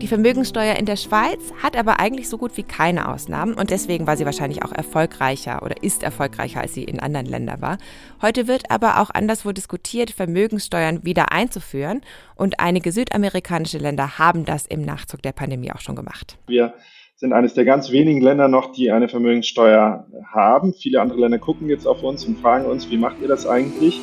Die 0.00 0.08
Vermögenssteuer 0.08 0.76
in 0.76 0.86
der 0.86 0.96
Schweiz 0.96 1.40
hat 1.62 1.76
aber 1.76 2.00
eigentlich 2.00 2.28
so 2.28 2.38
gut 2.38 2.56
wie 2.56 2.62
keine 2.62 3.08
Ausnahmen 3.08 3.54
und 3.54 3.70
deswegen 3.70 4.06
war 4.06 4.16
sie 4.16 4.24
wahrscheinlich 4.24 4.62
auch 4.62 4.72
erfolgreicher 4.72 5.53
oder 5.62 5.82
ist 5.82 6.02
erfolgreicher, 6.02 6.60
als 6.60 6.74
sie 6.74 6.84
in 6.84 7.00
anderen 7.00 7.26
Ländern 7.26 7.60
war. 7.60 7.78
Heute 8.22 8.48
wird 8.48 8.70
aber 8.70 9.00
auch 9.00 9.10
anderswo 9.10 9.52
diskutiert, 9.52 10.10
Vermögenssteuern 10.10 11.04
wieder 11.04 11.32
einzuführen 11.32 12.00
und 12.36 12.60
einige 12.60 12.92
südamerikanische 12.92 13.78
Länder 13.78 14.18
haben 14.18 14.44
das 14.44 14.66
im 14.66 14.82
Nachzug 14.82 15.22
der 15.22 15.32
Pandemie 15.32 15.72
auch 15.72 15.80
schon 15.80 15.96
gemacht. 15.96 16.38
Wir 16.46 16.74
sind 17.16 17.32
eines 17.32 17.54
der 17.54 17.64
ganz 17.64 17.90
wenigen 17.90 18.20
Länder 18.20 18.48
noch, 18.48 18.72
die 18.72 18.90
eine 18.90 19.08
Vermögenssteuer 19.08 20.06
haben. 20.32 20.74
Viele 20.74 21.00
andere 21.00 21.20
Länder 21.20 21.38
gucken 21.38 21.68
jetzt 21.68 21.86
auf 21.86 22.02
uns 22.02 22.24
und 22.24 22.38
fragen 22.38 22.66
uns, 22.66 22.90
wie 22.90 22.98
macht 22.98 23.20
ihr 23.22 23.28
das 23.28 23.46
eigentlich? 23.46 24.00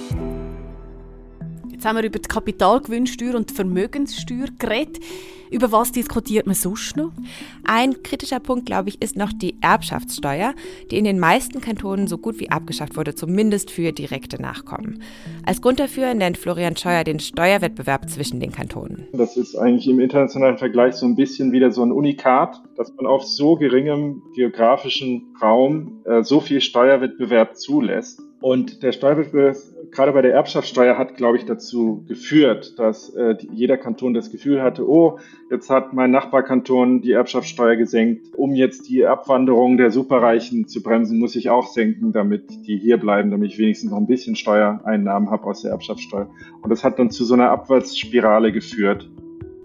Jetzt 1.82 1.88
haben 1.88 1.96
wir 1.96 2.04
über 2.04 2.20
die 2.20 2.30
Kapitalgewinnsteuer 2.30 3.34
und 3.34 3.50
die 3.50 3.56
Vermögenssteuer 3.56 4.46
geredet. 4.60 5.00
Über 5.50 5.72
was 5.72 5.92
diskutiert 5.92 6.46
man 6.46 6.54
sonst 6.54 6.96
noch? 6.96 7.12
Ein 7.64 8.04
kritischer 8.04 8.40
Punkt, 8.40 8.68
glaube 8.68 8.90
ich, 8.90 9.02
ist 9.02 9.18
noch 9.18 9.34
die 9.34 9.56
Erbschaftssteuer, 9.62 10.54
die 10.92 11.00
in 11.00 11.06
den 11.06 11.18
meisten 11.18 11.60
Kantonen 11.60 12.06
so 12.06 12.20
gut 12.20 12.40
wie 12.40 12.52
abgeschafft 12.52 12.98
wurde, 12.98 13.16
zumindest 13.16 13.72
für 13.72 13.92
direkte 13.94 14.40
Nachkommen. 14.40 15.02
Als 15.44 15.60
Grund 15.64 15.80
dafür 15.80 16.14
nennt 16.14 16.38
Florian 16.38 16.78
Scheuer 16.78 17.04
den 17.04 17.20
Steuerwettbewerb 17.20 18.08
zwischen 18.12 18.40
den 18.40 18.52
Kantonen. 18.52 19.08
Das 19.14 19.36
ist 19.36 19.56
eigentlich 19.56 19.88
im 19.88 20.00
internationalen 20.00 20.60
Vergleich 20.60 20.94
so 20.94 21.08
ein 21.08 21.16
bisschen 21.16 21.52
wieder 21.52 21.72
so 21.72 21.82
ein 21.82 21.92
Unikat, 21.92 22.62
dass 22.78 22.94
man 22.96 23.08
auf 23.08 23.24
so 23.24 23.56
geringem 23.56 24.22
geografischen 24.36 25.36
Raum 25.42 26.04
äh, 26.06 26.22
so 26.22 26.42
viel 26.42 26.62
Steuerwettbewerb 26.62 27.58
zulässt. 27.58 28.22
Und 28.42 28.82
der 28.82 28.92
Steuerwettbewerb, 28.92 29.56
gerade 29.92 30.14
bei 30.14 30.24
der 30.24 30.34
Erbschaftssteuer, 30.34 30.98
hat, 30.98 31.16
glaube 31.16 31.38
ich, 31.38 31.46
dazu 31.46 32.04
geführt, 32.08 32.80
dass 32.80 33.10
äh, 33.10 33.36
jeder 33.52 33.78
Kanton 33.78 34.16
das 34.16 34.32
Gefühl 34.32 34.64
hatte, 34.64 34.90
oh, 34.90 35.20
jetzt 35.52 35.70
hat 35.70 35.94
mein 35.94 36.10
Nachbarkanton 36.10 37.02
die 37.02 37.12
Erbschaftssteuer 37.12 37.76
gesenkt. 37.76 38.34
Um 38.36 38.56
jetzt 38.56 38.90
die 38.90 39.06
Abwanderung 39.06 39.78
der 39.78 39.92
Superreichen 39.92 40.68
zu 40.68 40.82
bremsen, 40.82 41.20
muss 41.20 41.36
ich 41.36 41.52
auch 41.52 41.68
senken, 41.68 42.14
damit 42.14 42.50
die 42.66 42.78
hier 42.78 42.98
bleiben, 42.98 43.30
damit 43.30 43.52
ich 43.52 43.60
wenigstens 43.60 43.92
noch 43.92 44.00
ein 44.00 44.08
bisschen 44.08 44.36
Steuereinnahmen 44.36 45.30
habe 45.30 45.46
aus 45.46 45.62
der 45.62 45.72
Erbschaftssteuer. 45.72 46.28
Und 46.64 46.70
das 46.72 46.84
hat 46.84 46.98
dann 46.98 47.12
zu 47.12 47.24
so 47.24 47.36
einer 47.36 47.52
Abwärtsspirale 47.52 48.52
geführt. 48.52 49.08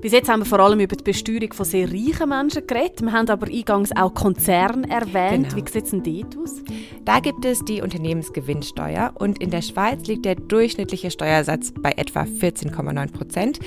Bis 0.07 0.13
jetzt 0.13 0.29
haben 0.29 0.43
wir 0.43 0.47
vor 0.47 0.61
allem 0.61 0.79
über 0.79 0.95
die 0.95 1.03
Besteuerung 1.03 1.53
von 1.53 1.67
sehr 1.67 1.91
reichen 1.91 2.29
Menschen 2.29 2.65
geredet. 2.65 3.03
Wir 3.03 3.11
haben 3.11 3.29
aber 3.29 3.49
eingangs 3.49 3.91
auch 3.97 4.15
Konzerne 4.15 4.89
erwähnt. 4.89 5.49
Genau. 5.49 5.57
Wie 5.57 5.69
sieht 5.69 5.83
es 5.83 5.91
denn 5.91 6.05
dort 6.05 6.39
aus? 6.39 6.63
Da 7.05 7.19
gibt 7.19 7.45
es 7.45 7.65
die 7.65 7.83
Unternehmensgewinnsteuer 7.83 9.11
und 9.19 9.43
in 9.43 9.51
der 9.51 9.63
Schweiz 9.63 10.07
liegt 10.07 10.25
der 10.25 10.37
durchschnittliche 10.37 11.11
Steuersatz 11.11 11.73
bei 11.73 11.91
etwa 11.97 12.21
14,9 12.21 13.11
Prozent. 13.11 13.59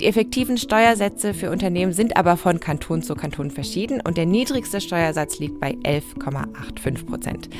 Die 0.00 0.06
effektiven 0.06 0.56
Steuersätze 0.56 1.34
für 1.34 1.50
Unternehmen 1.50 1.92
sind 1.92 2.16
aber 2.16 2.38
von 2.38 2.58
Kanton 2.58 3.02
zu 3.02 3.14
Kanton 3.14 3.50
verschieden 3.50 4.00
und 4.00 4.16
der 4.16 4.24
niedrigste 4.24 4.80
Steuersatz 4.80 5.40
liegt 5.40 5.60
bei 5.60 5.72
11,85 5.84 7.04
Prozent. 7.04 7.50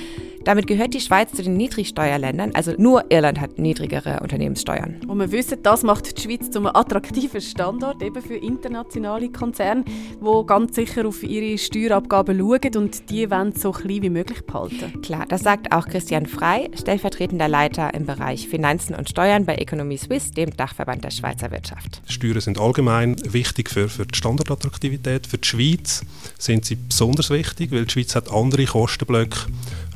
Damit 0.45 0.67
gehört 0.67 0.93
die 0.93 1.01
Schweiz 1.01 1.33
zu 1.33 1.43
den 1.43 1.57
Niedrigsteuerländern, 1.57 2.53
also 2.55 2.73
nur 2.77 3.05
Irland 3.11 3.41
hat 3.41 3.59
niedrigere 3.59 4.21
Unternehmenssteuern. 4.21 5.01
Und 5.07 5.19
wir 5.19 5.31
wissen, 5.31 5.63
das 5.63 5.85
macht 5.85 6.17
die 6.17 6.21
Schweiz 6.21 6.51
zu 6.51 6.59
einem 6.59 6.71
attraktiven 6.75 7.41
Standort 7.41 8.03
eben 8.03 8.21
für 8.21 8.35
internationale 8.35 9.31
Konzerne, 9.31 9.85
die 9.85 10.47
ganz 10.47 10.75
sicher 10.75 11.07
auf 11.07 11.23
ihre 11.23 11.59
Steuerabgaben 11.59 12.39
schauen 12.39 12.77
und 12.77 13.11
die 13.11 13.31
wollen 13.31 13.53
so 13.53 13.71
klein 13.71 14.03
wie 14.03 14.11
möglich 14.11 14.45
behalten. 14.45 15.01
Klar, 15.03 15.27
das 15.29 15.43
sagt 15.43 15.73
auch 15.73 15.87
Christian 15.87 16.27
Frei, 16.27 16.71
stellvertretender 16.75 17.49
Leiter 17.49 17.95
im 17.95 18.07
Bereich 18.07 18.49
Finanzen 18.49 18.95
und 18.97 19.09
Steuern 19.09 19.47
bei 19.47 19.55
Economy 19.55 19.97
Suisse, 19.97 20.33
dem 20.33 20.57
Dachverband 20.57 21.05
der 21.05 21.11
Schweizer 21.11 21.51
Wirtschaft. 21.51 22.03
Steuern 22.07 22.41
sind 22.41 22.59
allgemein 22.59 23.17
wichtig 23.33 23.71
für, 23.71 23.89
für 23.89 24.07
die 24.07 24.17
Standortattraktivität. 24.17 25.27
Für 25.27 25.39
die 25.39 25.49
Schweiz 25.49 26.05
sind 26.39 26.65
sie 26.65 26.77
besonders 26.77 27.31
wichtig, 27.31 27.71
weil 27.71 27.85
die 27.85 27.93
Schweiz 27.93 28.17
hat 28.17 28.33
andere 28.33 28.65
Kostenblöcke 28.65 29.47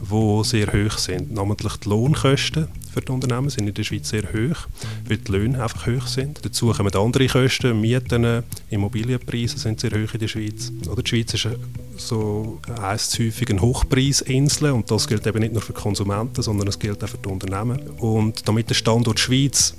die 0.01 0.45
sehr 0.45 0.67
hoch 0.73 0.99
sind. 0.99 1.33
Namentlich 1.33 1.77
die 1.77 1.89
Lohnkosten 1.89 2.69
für 2.93 3.01
die 3.01 3.13
Unternehmen 3.13 3.51
sind 3.51 3.69
in 3.69 3.75
der 3.75 3.85
Schweiz 3.85 4.09
sehr 4.09 4.23
hoch, 4.23 4.67
weil 5.07 5.19
die 5.19 5.33
Löhne 5.33 5.63
einfach 5.63 5.87
hoch 5.87 6.07
sind. 6.07 6.45
Dazu 6.45 6.73
kommen 6.73 6.95
andere 6.95 7.27
Kosten, 7.27 7.81
Mieten, 7.81 8.43
Immobilienpreise 8.71 9.59
sind 9.59 9.81
sehr 9.81 9.91
hoch 9.91 10.15
in 10.15 10.21
der 10.21 10.29
Schweiz. 10.29 10.73
Oder 10.91 11.03
die 11.03 11.09
Schweiz 11.11 11.35
ist 11.35 11.49
so 11.97 12.61
heisst 12.81 13.19
häufig 13.19 13.51
eine 13.51 13.61
Hochpreisinsel 13.61 14.71
und 14.71 14.91
das 14.91 15.07
gilt 15.07 15.27
eben 15.27 15.41
nicht 15.41 15.53
nur 15.53 15.63
für 15.63 15.73
Konsumenten, 15.73 16.43
sondern 16.43 16.69
es 16.69 16.79
gilt 16.79 17.03
auch 17.03 17.09
für 17.09 17.19
die 17.19 17.29
Unternehmen. 17.29 17.81
Und 17.99 18.47
damit 18.49 18.69
der 18.71 18.75
Standort 18.75 19.21
Schweiz 19.21 19.75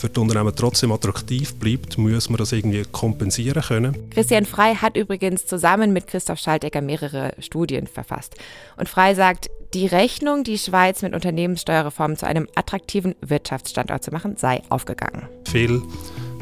für 0.00 0.08
die 0.08 0.18
Unternehmen 0.18 0.52
trotzdem 0.56 0.92
attraktiv 0.92 1.54
bleibt, 1.54 1.98
muss 1.98 2.30
man 2.30 2.38
das 2.38 2.52
irgendwie 2.52 2.82
kompensieren 2.90 3.62
können. 3.62 4.10
Christian 4.10 4.46
Frei 4.46 4.74
hat 4.74 4.96
übrigens 4.96 5.46
zusammen 5.46 5.92
mit 5.92 6.06
Christoph 6.06 6.38
Schaltegger 6.38 6.80
mehrere 6.80 7.34
Studien 7.38 7.86
verfasst. 7.86 8.34
Und 8.76 8.88
Frei 8.88 9.14
sagt, 9.14 9.50
die 9.74 9.86
Rechnung, 9.86 10.42
die 10.42 10.58
Schweiz 10.58 11.02
mit 11.02 11.14
Unternehmenssteuerreformen 11.14 12.16
zu 12.16 12.26
einem 12.26 12.48
attraktiven 12.54 13.14
Wirtschaftsstandort 13.20 14.02
zu 14.02 14.10
machen, 14.10 14.36
sei 14.36 14.62
aufgegangen. 14.68 15.28
Viel 15.48 15.82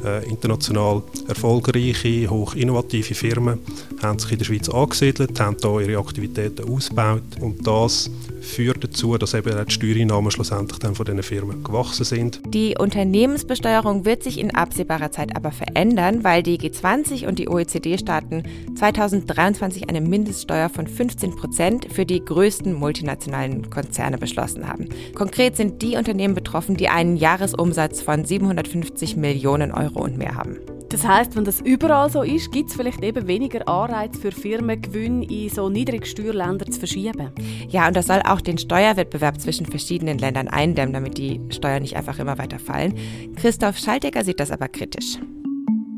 äh, 0.04 0.24
international 0.28 1.02
erfolgreiche, 1.26 2.30
hoch 2.30 2.54
innovative 2.54 3.14
Firmen 3.14 3.58
haben 4.02 4.18
sich 4.18 4.32
in 4.32 4.38
der 4.38 4.44
Schweiz 4.44 4.68
angesiedelt, 4.68 5.38
haben 5.40 5.56
hier 5.60 5.80
ihre 5.80 6.00
Aktivitäten 6.00 6.72
ausgebaut 6.72 7.22
und 7.40 7.66
das 7.66 8.08
führt 8.48 8.82
dazu, 8.82 9.16
dass 9.18 9.34
eben 9.34 9.64
die 9.66 9.72
Steuereinnahmen 9.72 10.30
schlussendlich 10.30 10.78
dann 10.78 10.94
von 10.94 11.06
diesen 11.06 11.22
Firmen 11.22 11.62
gewachsen 11.62 12.04
sind. 12.04 12.40
Die 12.48 12.74
Unternehmensbesteuerung 12.78 14.04
wird 14.04 14.22
sich 14.22 14.38
in 14.38 14.54
absehbarer 14.54 15.10
Zeit 15.10 15.36
aber 15.36 15.52
verändern, 15.52 16.24
weil 16.24 16.42
die 16.42 16.58
G20 16.58 17.26
und 17.26 17.38
die 17.38 17.48
OECD-Staaten 17.48 18.42
2023 18.76 19.88
eine 19.88 20.00
Mindeststeuer 20.00 20.68
von 20.68 20.86
15 20.86 21.36
Prozent 21.36 21.86
für 21.92 22.06
die 22.06 22.24
größten 22.24 22.72
multinationalen 22.72 23.70
Konzerne 23.70 24.18
beschlossen 24.18 24.68
haben. 24.68 24.88
Konkret 25.14 25.56
sind 25.56 25.82
die 25.82 25.96
Unternehmen 25.96 26.34
betroffen, 26.34 26.76
die 26.76 26.88
einen 26.88 27.16
Jahresumsatz 27.16 28.00
von 28.00 28.24
750 28.24 29.16
Millionen 29.16 29.72
Euro 29.72 30.02
und 30.02 30.18
mehr 30.18 30.34
haben. 30.34 30.58
Das 30.90 31.06
heißt, 31.06 31.36
wenn 31.36 31.44
das 31.44 31.60
überall 31.60 32.10
so 32.10 32.22
ist, 32.22 32.50
gibt 32.50 32.70
es 32.70 32.76
vielleicht 32.76 33.04
eben 33.04 33.26
weniger 33.26 33.68
Anreiz 33.68 34.18
für 34.18 34.32
Firmen, 34.32 34.80
Gewinne 34.80 35.26
in 35.26 35.50
so 35.50 35.68
Niedrigsteuerländer 35.68 36.64
zu 36.66 36.78
verschieben. 36.78 37.30
Ja, 37.68 37.88
und 37.88 37.94
das 37.94 38.06
soll 38.06 38.22
auch 38.24 38.40
den 38.40 38.56
Steuerwettbewerb 38.56 39.38
zwischen 39.38 39.66
verschiedenen 39.66 40.16
Ländern 40.16 40.48
eindämmen, 40.48 40.94
damit 40.94 41.18
die 41.18 41.40
Steuern 41.50 41.82
nicht 41.82 41.96
einfach 41.96 42.18
immer 42.18 42.38
weiter 42.38 42.58
fallen. 42.58 42.94
Christoph 43.36 43.76
Schaltegger 43.76 44.24
sieht 44.24 44.40
das 44.40 44.50
aber 44.50 44.68
kritisch. 44.68 45.18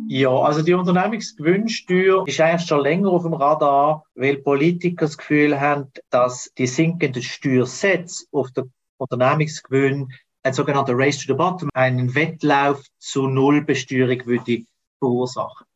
Ja, 0.09 0.31
also 0.31 0.63
die 0.63 0.75
Unternehmensgewinnsteuer 0.75 2.27
ist 2.27 2.41
eigentlich 2.41 2.67
schon 2.67 2.81
länger 2.81 3.11
auf 3.11 3.23
dem 3.23 3.35
Radar, 3.35 4.05
weil 4.17 4.39
Politiker 4.39 5.07
das 5.07 5.17
Gefühl 5.17 5.61
haben, 5.61 5.87
dass 6.11 6.51
die 6.59 6.67
sinkenden 6.67 7.23
Steuersätze 7.23 8.25
auf 8.33 8.51
den 8.51 8.73
Unternehmensgewinn 8.97 10.09
ein 10.43 10.53
sogenannter 10.53 10.95
Race 10.97 11.19
to 11.19 11.33
the 11.33 11.37
Bottom, 11.37 11.69
einen 11.75 12.13
Wettlauf 12.15 12.83
zu 12.99 13.29
Nullbesteuerung 13.29 14.27
würde 14.27 14.65
verursachen. 15.01 15.67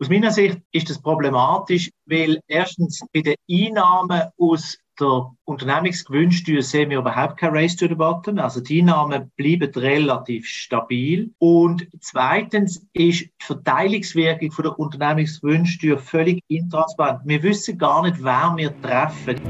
Aus 0.00 0.08
meiner 0.08 0.30
Sicht 0.30 0.60
ist 0.72 0.90
das 0.90 1.00
problematisch, 1.00 1.90
weil 2.06 2.40
erstens 2.46 3.00
bei 3.12 3.22
den 3.22 3.36
Einnahmen 3.50 4.22
aus 4.38 4.78
der 5.00 5.32
Unternehmensgewinnsteuer 5.44 6.62
sehen 6.62 6.90
wir 6.90 6.98
überhaupt 6.98 7.38
kein 7.38 7.50
Race 7.50 7.74
to 7.74 7.88
the 7.88 7.94
Bottom. 7.94 8.38
Also 8.38 8.60
die 8.60 8.80
Einnahmen 8.80 9.32
bleiben 9.36 9.70
relativ 9.74 10.46
stabil. 10.46 11.32
Und 11.38 11.88
zweitens 12.00 12.86
ist 12.92 13.20
die 13.22 13.30
Verteilungswirkung 13.40 14.52
von 14.52 14.64
der 14.64 14.78
Unternehmensgewinnsteuer 14.78 15.98
völlig 15.98 16.42
intransparent. 16.48 17.20
Wir 17.24 17.42
wissen 17.42 17.78
gar 17.78 18.02
nicht, 18.02 18.22
wer 18.22 18.54
wir 18.56 18.80
treffen. 18.82 19.40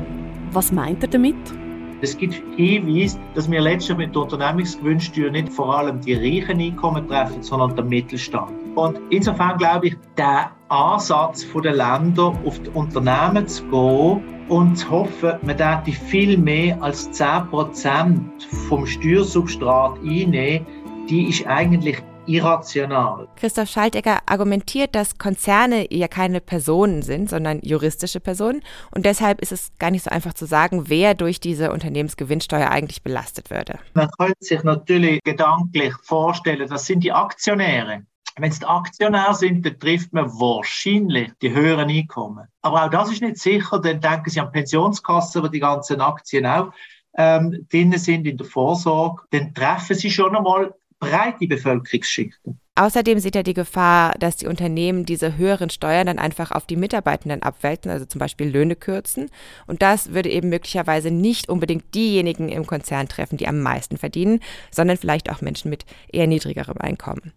Was 0.53 0.73
meint 0.73 1.03
er 1.03 1.09
damit? 1.09 1.64
Es 2.05 2.19
gibt 2.19 2.35
Hinweise, 2.57 3.19
dass 3.35 3.51
wir 3.51 3.63
letztlich 3.63 3.97
mit 3.97 4.15
der 4.15 4.25
Unternehmensgewinnsteuer 4.25 5.31
nicht 5.31 5.51
vor 5.51 5.75
allem 5.75 6.03
die 6.03 6.13
reichen 6.13 6.61
Einkommen 6.61 7.09
treffen, 7.09 7.43
sondern 7.43 7.75
den 7.77 7.89
Mittelstand. 7.89 8.53
Und 8.75 9.01
insofern 9.09 9.57
glaube 9.57 9.87
ich, 9.87 9.97
der 10.19 10.51
Ansatz 10.69 11.47
der 11.63 11.73
Länder, 11.73 12.39
auf 12.45 12.61
die 12.61 12.69
Unternehmen 12.75 13.49
zu 13.49 13.65
gehen 13.71 14.23
und 14.51 14.77
zu 14.77 14.91
hoffen, 14.91 15.33
man 15.47 15.57
darf 15.57 15.89
viel 15.89 16.37
mehr 16.37 16.77
als 16.83 17.09
10% 17.11 18.21
vom 18.69 18.85
Steuersubstrat 18.85 19.99
einnehmen, 20.01 20.67
die 21.09 21.31
ist 21.31 21.47
eigentlich 21.47 22.03
irrational. 22.27 23.29
Christoph 23.37 23.69
Schaltegger 23.69 24.19
argumentiert, 24.27 24.95
dass 24.95 25.19
Konzerne 25.19 25.93
ja 25.93 26.09
keine 26.09 26.41
Personen 26.41 27.03
sind, 27.03 27.31
sondern 27.31 27.61
juristische 27.63 28.21
Personen. 28.21 28.63
Und 28.95 29.07
deshalb 29.07 29.41
ist 29.41 29.53
es 29.53 29.73
gar 29.79 29.91
nicht 29.91 30.05
so 30.05 30.11
einfach 30.11 30.35
zu 30.35 30.47
sagen, 30.47 30.89
wer 30.89 31.15
durch 31.15 31.41
diese 31.41 31.73
Unternehmensgewinnsteuer 31.73 32.71
eigentlich 32.71 33.03
belastet 33.03 33.51
würde. 33.51 33.79
Man 33.95 34.09
könnte 34.19 34.37
sich 34.41 34.63
natürlich 34.63 35.23
gedanklich 35.23 35.95
vorstellen, 36.03 36.69
das 36.69 36.87
sind 36.87 37.05
die 37.05 37.13
Aktionäre. 37.13 38.05
Wenn 38.37 38.51
es 38.51 38.59
die 38.59 38.67
Aktionäre 38.67 39.35
sind, 39.35 39.65
dann 39.65 39.79
trifft 39.79 40.13
man 40.13 40.27
wahrscheinlich 40.27 41.31
die 41.41 41.53
höheren 41.53 41.89
Einkommen. 41.89 42.49
Aber 42.63 42.85
auch 42.85 42.91
das 42.91 43.13
ist 43.13 43.23
nicht 43.23 43.39
sicher, 43.39 43.81
denn 43.81 44.01
denken 44.01 44.29
Sie 44.29 44.41
an 44.41 44.51
Pensionskassen, 44.51 45.43
wo 45.43 45.49
die 45.49 45.61
ganzen 45.61 46.01
Aktien 46.01 46.45
auch 46.45 46.73
ähm, 47.17 47.67
drin 47.71 47.97
sind 47.97 48.27
in 48.27 48.37
der 48.37 48.47
Vorsorge, 48.47 49.23
dann 49.31 49.55
treffen 49.55 49.95
Sie 49.95 50.11
schon 50.11 50.35
einmal 50.35 50.75
breite 51.05 51.47
Bevölkerungsschichten. 51.47 52.61
Außerdem 52.77 53.21
sieht 53.21 53.37
er 53.37 53.45
die 53.45 53.55
Gefahr, 53.55 54.15
dass 54.19 54.37
die 54.37 54.49
Unternehmen 54.49 55.05
diese 55.05 55.37
höheren 55.37 55.71
Steuern 55.71 56.09
dann 56.09 56.19
einfach 56.19 56.51
auf 56.51 56.67
die 56.67 56.77
Mitarbeitenden 56.77 57.43
abwälzen, 57.43 57.91
also 57.91 58.05
zum 58.05 58.19
Beispiel 58.19 58.49
Löhne 58.49 58.75
kürzen. 58.75 59.31
Und 59.69 59.81
das 59.81 60.13
würde 60.13 60.29
eben 60.29 60.49
möglicherweise 60.49 61.13
nicht 61.13 61.49
unbedingt 61.49 61.95
diejenigen 61.95 62.49
im 62.49 62.67
Konzern 62.67 63.07
treffen, 63.07 63.37
die 63.37 63.47
am 63.47 63.61
meisten 63.61 63.97
verdienen, 63.97 64.41
sondern 64.73 64.97
vielleicht 64.97 65.31
auch 65.31 65.41
Menschen 65.41 65.71
mit 65.71 65.85
eher 66.13 66.27
niedrigerem 66.27 66.79
Einkommen. 66.79 67.33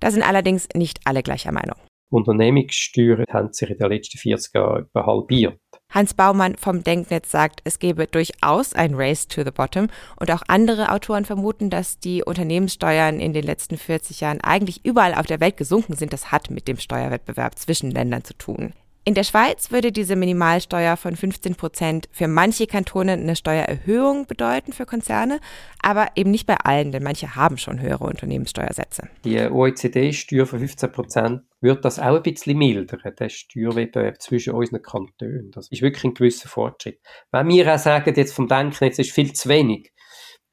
Da 0.00 0.10
sind 0.10 0.22
allerdings 0.22 0.68
nicht 0.74 1.00
alle 1.04 1.22
gleicher 1.22 1.52
Meinung. 1.52 1.76
Unternehmenssteuern 2.08 3.24
haben 3.30 3.52
sich 3.52 3.68
in 3.68 3.78
den 3.78 3.90
letzten 3.90 4.18
40 4.18 4.54
Jahren 4.54 4.86
halbiert. 4.94 5.58
Hans 5.92 6.14
Baumann 6.14 6.56
vom 6.56 6.82
Denknetz 6.82 7.30
sagt, 7.30 7.60
es 7.64 7.78
gebe 7.78 8.06
durchaus 8.06 8.72
ein 8.72 8.94
Race 8.94 9.28
to 9.28 9.44
the 9.44 9.50
Bottom 9.50 9.88
und 10.18 10.30
auch 10.30 10.42
andere 10.48 10.90
Autoren 10.90 11.26
vermuten, 11.26 11.68
dass 11.68 11.98
die 11.98 12.24
Unternehmenssteuern 12.24 13.20
in 13.20 13.34
den 13.34 13.44
letzten 13.44 13.76
40 13.76 14.20
Jahren 14.20 14.40
eigentlich 14.40 14.84
überall 14.84 15.14
auf 15.14 15.26
der 15.26 15.40
Welt 15.40 15.58
gesunken 15.58 15.94
sind. 15.94 16.12
Das 16.12 16.32
hat 16.32 16.50
mit 16.50 16.66
dem 16.66 16.78
Steuerwettbewerb 16.78 17.58
zwischen 17.58 17.90
Ländern 17.90 18.24
zu 18.24 18.34
tun. 18.34 18.72
In 19.04 19.14
der 19.14 19.24
Schweiz 19.24 19.72
würde 19.72 19.90
diese 19.90 20.14
Minimalsteuer 20.14 20.96
von 20.96 21.16
15 21.16 21.56
Prozent 21.56 22.08
für 22.12 22.28
manche 22.28 22.68
Kantone 22.68 23.12
eine 23.12 23.34
Steuererhöhung 23.34 24.26
bedeuten 24.26 24.72
für 24.72 24.86
Konzerne, 24.86 25.40
aber 25.82 26.06
eben 26.14 26.30
nicht 26.30 26.46
bei 26.46 26.56
allen, 26.56 26.92
denn 26.92 27.02
manche 27.02 27.34
haben 27.34 27.58
schon 27.58 27.80
höhere 27.80 28.04
Unternehmenssteuersätze. 28.04 29.08
Die 29.24 29.38
OECD-Steuer 29.40 30.46
von 30.46 30.60
15 30.60 30.92
Prozent 30.92 31.42
wird 31.62 31.84
das 31.84 31.98
auch 31.98 32.16
ein 32.16 32.22
bisschen 32.22 32.58
mildern, 32.58 33.00
der 33.18 33.28
Steuerwettbewerb 33.28 34.20
zwischen 34.20 34.54
unseren 34.54 34.82
Kantonen. 34.82 35.50
Das 35.52 35.68
ist 35.70 35.82
wirklich 35.82 36.04
ein 36.04 36.14
gewisser 36.14 36.48
Fortschritt. 36.48 37.00
Wenn 37.30 37.48
wir 37.48 37.74
auch 37.74 37.78
sagen, 37.78 38.14
jetzt 38.14 38.34
vom 38.34 38.48
Denken, 38.48 38.84
jetzt 38.84 38.98
ist 38.98 39.12
viel 39.12 39.32
zu 39.32 39.48
wenig, 39.48 39.92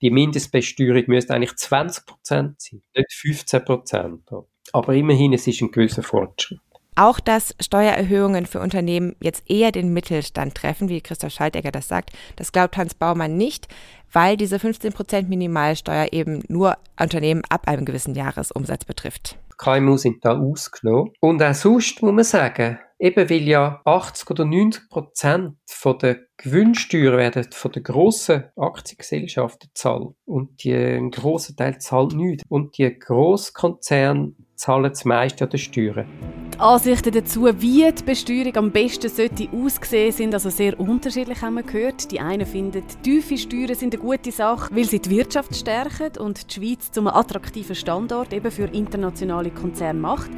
die 0.01 0.11
Mindestbesteuerung 0.11 1.03
müsste 1.07 1.33
eigentlich 1.33 1.55
20 1.55 2.05
Prozent 2.05 2.61
sein, 2.61 2.81
nicht 2.95 3.13
15 3.13 3.65
Prozent. 3.65 4.29
Aber 4.71 4.93
immerhin, 4.93 5.33
es 5.33 5.47
ist 5.47 5.61
ein 5.61 5.71
gewisser 5.71 6.03
Fortschritt. 6.03 6.59
Auch 6.95 7.19
dass 7.19 7.55
Steuererhöhungen 7.61 8.45
für 8.45 8.59
Unternehmen 8.59 9.15
jetzt 9.21 9.49
eher 9.49 9.71
den 9.71 9.93
Mittelstand 9.93 10.55
treffen, 10.55 10.89
wie 10.89 11.01
Christoph 11.01 11.31
Schaltegger 11.31 11.71
das 11.71 11.87
sagt, 11.87 12.11
das 12.35 12.51
glaubt 12.51 12.75
Hans 12.75 12.93
Baumann 12.93 13.37
nicht, 13.37 13.67
weil 14.11 14.35
diese 14.35 14.57
15% 14.57 15.27
Minimalsteuer 15.27 16.07
eben 16.11 16.43
nur 16.49 16.77
Unternehmen 16.99 17.43
ab 17.47 17.67
einem 17.67 17.85
gewissen 17.85 18.15
Jahresumsatz 18.15 18.83
betrifft. 18.85 19.37
KMU 19.59 19.97
sind 19.97 20.23
da 20.25 20.37
ausgenommen. 20.37 21.11
Und 21.19 21.43
auch 21.43 21.53
sonst 21.53 22.01
muss 22.01 22.13
man 22.13 22.23
sagen, 22.23 22.79
eben 22.97 23.29
weil 23.29 23.47
ja 23.47 23.81
80 23.85 24.31
oder 24.31 24.45
90 24.45 24.89
Prozent 24.89 25.55
der 26.01 26.17
Gewinnsteuer 26.37 27.17
werden 27.17 27.45
von 27.51 27.71
den 27.71 27.83
grossen 27.83 28.45
Aktiengesellschaften 28.55 29.69
zahlt. 29.73 30.15
Und 30.25 30.63
die, 30.63 30.73
ein 30.73 31.11
grosser 31.11 31.55
Teil 31.55 31.79
zahlt 31.79 32.13
nichts. 32.13 32.43
Und 32.47 32.77
die 32.77 32.97
Grosskonzerne 32.97 34.33
zahlen 34.55 34.83
das 34.89 35.05
meiste 35.05 35.45
an 35.45 35.49
den 35.49 35.59
Steuern. 35.59 36.38
Ansichten 36.59 37.13
dazu, 37.13 37.45
wie 37.61 37.89
die 37.89 38.03
Besteuerung 38.03 38.53
am 38.57 38.71
besten 38.71 39.09
sollte 39.09 39.47
aussehen, 39.53 40.11
sind 40.11 40.33
also 40.33 40.49
sehr 40.49 40.77
unterschiedlich, 40.77 41.41
haben 41.41 41.53
wir 41.53 41.63
gehört. 41.63 42.11
Die 42.11 42.19
einen 42.19 42.45
finden, 42.45 42.83
tiefe 43.01 43.37
Steuern 43.37 43.75
sind 43.75 43.93
eine 43.93 44.03
gute 44.03 44.29
Sache, 44.33 44.69
weil 44.75 44.83
sie 44.83 44.99
die 44.99 45.09
Wirtschaft 45.09 45.55
stärken 45.55 46.21
und 46.21 46.49
die 46.49 46.53
Schweiz 46.55 46.91
zum 46.91 47.07
attraktiven 47.07 47.75
Standort 47.75 48.33
eben 48.33 48.51
für 48.51 48.65
internationale 48.65 49.51
Konzerne 49.51 50.01
macht. 50.01 50.29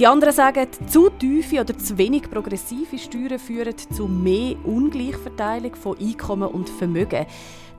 Die 0.00 0.08
anderen 0.08 0.34
sagen, 0.34 0.66
zu 0.88 1.08
tiefe 1.08 1.60
oder 1.60 1.78
zu 1.78 1.96
wenig 1.96 2.22
progressive 2.28 2.98
Steuern 2.98 3.38
führen 3.38 3.74
zu 3.94 4.08
mehr 4.08 4.56
Ungleichverteilung 4.64 5.76
von 5.76 5.96
Einkommen 5.98 6.48
und 6.48 6.68
Vermögen. 6.68 7.26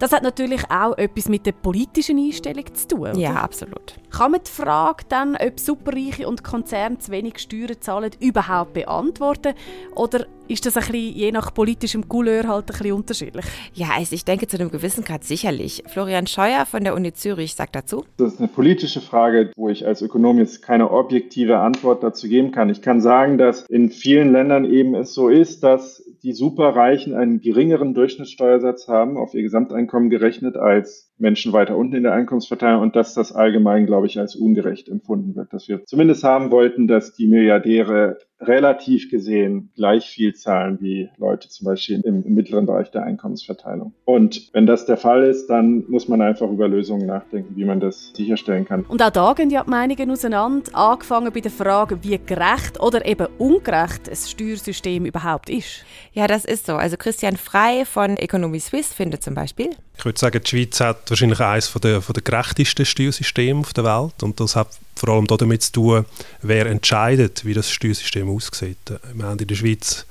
Das 0.01 0.11
hat 0.13 0.23
natürlich 0.23 0.63
auch 0.71 0.97
etwas 0.97 1.29
mit 1.29 1.45
der 1.45 1.51
politischen 1.51 2.17
Einstellung 2.17 2.65
zu 2.73 2.87
tun. 2.87 2.99
Oder? 3.01 3.17
Ja, 3.17 3.35
absolut. 3.35 3.99
Kann 4.09 4.31
man 4.31 4.41
die 4.43 4.49
Frage 4.49 5.03
dann, 5.09 5.35
ob 5.35 5.59
Superreiche 5.59 6.27
und 6.27 6.43
Konzerne 6.43 6.97
zu 6.97 7.11
wenig 7.11 7.37
Steuern 7.37 7.79
zahlen, 7.79 8.09
überhaupt 8.19 8.73
beantworten? 8.73 9.53
Oder 9.95 10.25
ist 10.47 10.65
das 10.65 10.75
ein 10.75 10.81
bisschen, 10.87 11.15
je 11.15 11.31
nach 11.31 11.53
politischem 11.53 12.09
Couleur 12.09 12.47
halt 12.47 12.63
ein 12.63 12.77
bisschen 12.77 12.93
unterschiedlich? 12.93 13.45
Ja, 13.75 13.89
also 13.95 14.15
ich 14.15 14.25
denke 14.25 14.47
zu 14.47 14.57
einem 14.57 14.71
gewissen 14.71 15.03
Grad 15.03 15.23
sicherlich. 15.23 15.83
Florian 15.85 16.25
Scheuer 16.25 16.65
von 16.65 16.83
der 16.83 16.95
Uni 16.95 17.13
Zürich 17.13 17.53
sagt 17.53 17.75
dazu. 17.75 18.03
Das 18.17 18.33
ist 18.33 18.39
eine 18.39 18.47
politische 18.47 19.01
Frage, 19.01 19.51
wo 19.55 19.69
ich 19.69 19.85
als 19.85 20.01
Ökonom 20.01 20.39
jetzt 20.39 20.63
keine 20.63 20.89
objektive 20.89 21.59
Antwort 21.59 22.01
dazu 22.01 22.27
geben 22.27 22.51
kann. 22.51 22.71
Ich 22.71 22.81
kann 22.81 23.01
sagen, 23.01 23.37
dass 23.37 23.67
in 23.69 23.91
vielen 23.91 24.31
Ländern 24.31 24.65
eben 24.65 24.95
es 24.95 25.13
so 25.13 25.29
ist, 25.29 25.63
dass 25.63 26.03
die 26.23 26.33
Superreichen 26.33 27.15
einen 27.15 27.41
geringeren 27.41 27.93
Durchschnittssteuersatz 27.93 28.87
haben 28.87 29.17
auf 29.17 29.33
ihr 29.33 29.41
Gesamteinkommen 29.41 30.09
gerechnet 30.09 30.55
als 30.55 31.10
Menschen 31.21 31.53
weiter 31.53 31.77
unten 31.77 31.95
in 31.95 32.03
der 32.03 32.13
Einkommensverteilung 32.13 32.81
und 32.81 32.95
dass 32.95 33.13
das 33.13 33.31
allgemein, 33.31 33.85
glaube 33.85 34.07
ich, 34.07 34.19
als 34.19 34.35
ungerecht 34.35 34.89
empfunden 34.89 35.35
wird. 35.35 35.53
Dass 35.53 35.67
wir 35.67 35.85
zumindest 35.85 36.23
haben 36.23 36.51
wollten, 36.51 36.87
dass 36.87 37.13
die 37.13 37.27
Milliardäre 37.27 38.17
relativ 38.41 39.09
gesehen 39.09 39.71
gleich 39.75 40.09
viel 40.09 40.33
zahlen 40.33 40.79
wie 40.81 41.09
Leute 41.17 41.49
zum 41.49 41.65
Beispiel 41.65 42.01
im, 42.03 42.23
im, 42.23 42.33
mittleren 42.33 42.65
Bereich 42.65 42.89
der 42.91 43.03
Einkommensverteilung. 43.03 43.93
Und 44.05 44.49
wenn 44.53 44.65
das 44.65 44.85
der 44.85 44.97
Fall 44.97 45.23
ist, 45.23 45.47
dann 45.47 45.85
muss 45.87 46.07
man 46.07 46.21
einfach 46.21 46.49
über 46.49 46.67
Lösungen 46.67 47.05
nachdenken, 47.05 47.55
wie 47.55 47.65
man 47.65 47.79
das 47.79 48.11
sicherstellen 48.15 48.65
kann. 48.65 48.83
Und 48.83 49.01
auch 49.01 49.11
da 49.11 49.33
gehen 49.33 49.49
ja 49.49 49.63
die 49.63 49.69
Meinungen 49.69 50.11
auseinander, 50.11 50.71
angefangen 50.73 51.31
bei 51.31 51.39
der 51.39 51.51
Frage, 51.51 52.03
wie 52.03 52.19
gerecht 52.25 52.79
oder 52.79 53.05
eben 53.05 53.27
ungerecht 53.37 54.09
ein 54.09 54.15
Steuersystem 54.15 55.05
überhaupt 55.05 55.49
ist. 55.49 55.85
Ja, 56.13 56.27
das 56.27 56.45
ist 56.45 56.65
so. 56.65 56.73
Also 56.73 56.97
Christian 56.97 57.37
Frey 57.37 57.85
von 57.85 58.17
Economy 58.17 58.59
Suisse 58.59 58.93
findet 58.93 59.23
zum 59.23 59.35
Beispiel. 59.35 59.69
Ich 59.97 60.05
würde 60.05 60.19
sagen, 60.19 60.41
die 60.43 60.49
Schweiz 60.49 60.79
hat 60.79 61.10
wahrscheinlich 61.11 61.39
eines 61.39 61.71
der, 61.73 61.99
der 61.99 62.21
gerechtesten 62.23 62.85
Steuersysteme 62.85 63.59
auf 63.59 63.73
der 63.73 63.83
Welt 63.83 64.23
und 64.23 64.39
das 64.39 64.55
hat 64.55 64.69
vor 64.95 65.09
allem 65.09 65.27
damit 65.27 65.61
zu 65.61 65.71
tun, 65.73 66.05
wer 66.41 66.65
entscheidet, 66.65 67.45
wie 67.45 67.53
das 67.53 67.69
Steuersystem 67.69 68.29
aussieht. 68.29 68.77
Wir 69.13 69.25
haben 69.25 69.37
in 69.37 69.47
der 69.47 69.55
Schweiz 69.55 70.05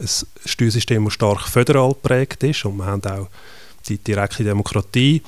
ein 0.00 0.08
Steuersystem, 0.44 1.04
das 1.04 1.14
stark 1.14 1.48
föderal 1.48 1.90
geprägt 1.90 2.42
ist 2.44 2.64
und 2.64 2.76
wir 2.78 2.86
haben 2.86 3.04
auch 3.04 3.28
die 3.88 3.98
direkte 3.98 4.44
Demokratie. 4.44 5.22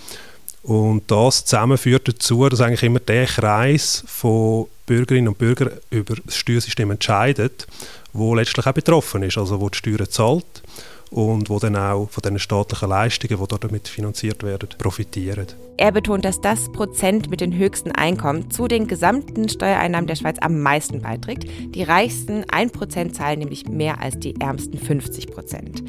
Und 0.62 1.09
das 1.11 1.45
zusammen 1.45 1.79
führt 1.79 2.09
dazu, 2.09 2.49
dass 2.49 2.61
eigentlich 2.61 2.83
immer 2.83 2.99
der 2.99 3.27
Kreis 3.27 4.03
von 4.07 4.67
Bürgerinnen 4.87 5.29
und 5.29 5.39
Bürgern 5.39 5.71
über 5.91 6.17
das 6.25 6.37
Steuersystem 6.37 6.91
entscheidet, 6.91 7.67
wo 8.12 8.35
letztlich 8.35 8.67
auch 8.67 8.73
betroffen 8.73 9.23
ist, 9.23 9.39
also 9.39 9.61
wo 9.61 9.69
die 9.69 9.79
Steuern 9.79 10.11
zahlt 10.11 10.62
und 11.11 11.51
wo 11.51 11.59
dann 11.59 11.77
auch 11.77 12.09
von 12.11 12.23
den 12.23 12.38
staatlichen 12.38 12.88
Leistungen, 12.88 13.38
die 13.38 13.59
damit 13.59 13.88
finanziert 13.88 14.42
werden, 14.42 14.69
profitieren. 14.79 15.47
Er 15.77 15.92
betont, 15.92 16.25
dass 16.25 16.40
das 16.40 16.71
Prozent 16.73 17.31
mit 17.31 17.40
den 17.40 17.57
höchsten 17.57 17.92
Einkommen 17.92 18.51
zu 18.51 18.66
den 18.66 18.87
gesamten 18.87 19.49
Steuereinnahmen 19.49 20.07
der 20.07 20.16
Schweiz 20.16 20.38
am 20.40 20.61
meisten 20.61 21.03
beiträgt. 21.03 21.45
Die 21.75 21.83
reichsten 21.83 22.45
1% 22.45 23.12
zahlen 23.12 23.40
nämlich 23.40 23.69
mehr 23.69 24.01
als 24.01 24.19
die 24.19 24.40
ärmsten 24.40 24.79
50 24.79 25.29
Prozent. 25.29 25.83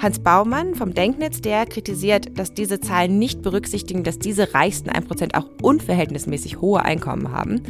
Hans 0.00 0.20
Baumann 0.20 0.74
vom 0.74 0.94
Denknetz, 0.94 1.40
der 1.40 1.66
kritisiert, 1.66 2.38
dass 2.38 2.54
diese 2.54 2.80
Zahlen 2.80 3.18
nicht 3.18 3.42
berücksichtigen, 3.42 4.04
dass 4.04 4.18
diese 4.18 4.54
reichsten 4.54 4.90
1% 4.90 5.36
auch 5.36 5.46
unverhältnismäßig 5.60 6.60
hohe 6.60 6.82
Einkommen 6.82 7.32
haben 7.32 7.62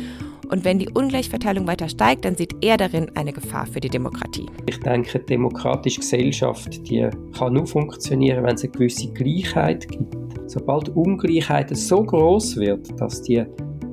und 0.50 0.64
wenn 0.64 0.78
die 0.78 0.88
Ungleichverteilung 0.88 1.66
weiter 1.66 1.88
steigt, 1.88 2.24
dann 2.24 2.36
sieht 2.36 2.54
er 2.62 2.76
darin 2.76 3.10
eine 3.14 3.32
Gefahr 3.32 3.66
für 3.66 3.80
die 3.80 3.88
Demokratie. 3.88 4.46
Ich 4.66 4.80
denke, 4.80 5.18
die 5.18 5.26
demokratische 5.26 6.00
Gesellschaft 6.00 6.88
die 6.88 7.08
kann 7.36 7.52
nur 7.52 7.66
funktionieren, 7.66 8.44
wenn 8.44 8.54
es 8.54 8.64
eine 8.64 8.72
gewisse 8.72 9.12
Gleichheit 9.12 9.88
gibt. 9.88 10.16
Sobald 10.46 10.88
Ungleichheit 10.90 11.76
so 11.76 12.02
groß 12.02 12.56
wird, 12.56 13.00
dass 13.00 13.22
die 13.22 13.44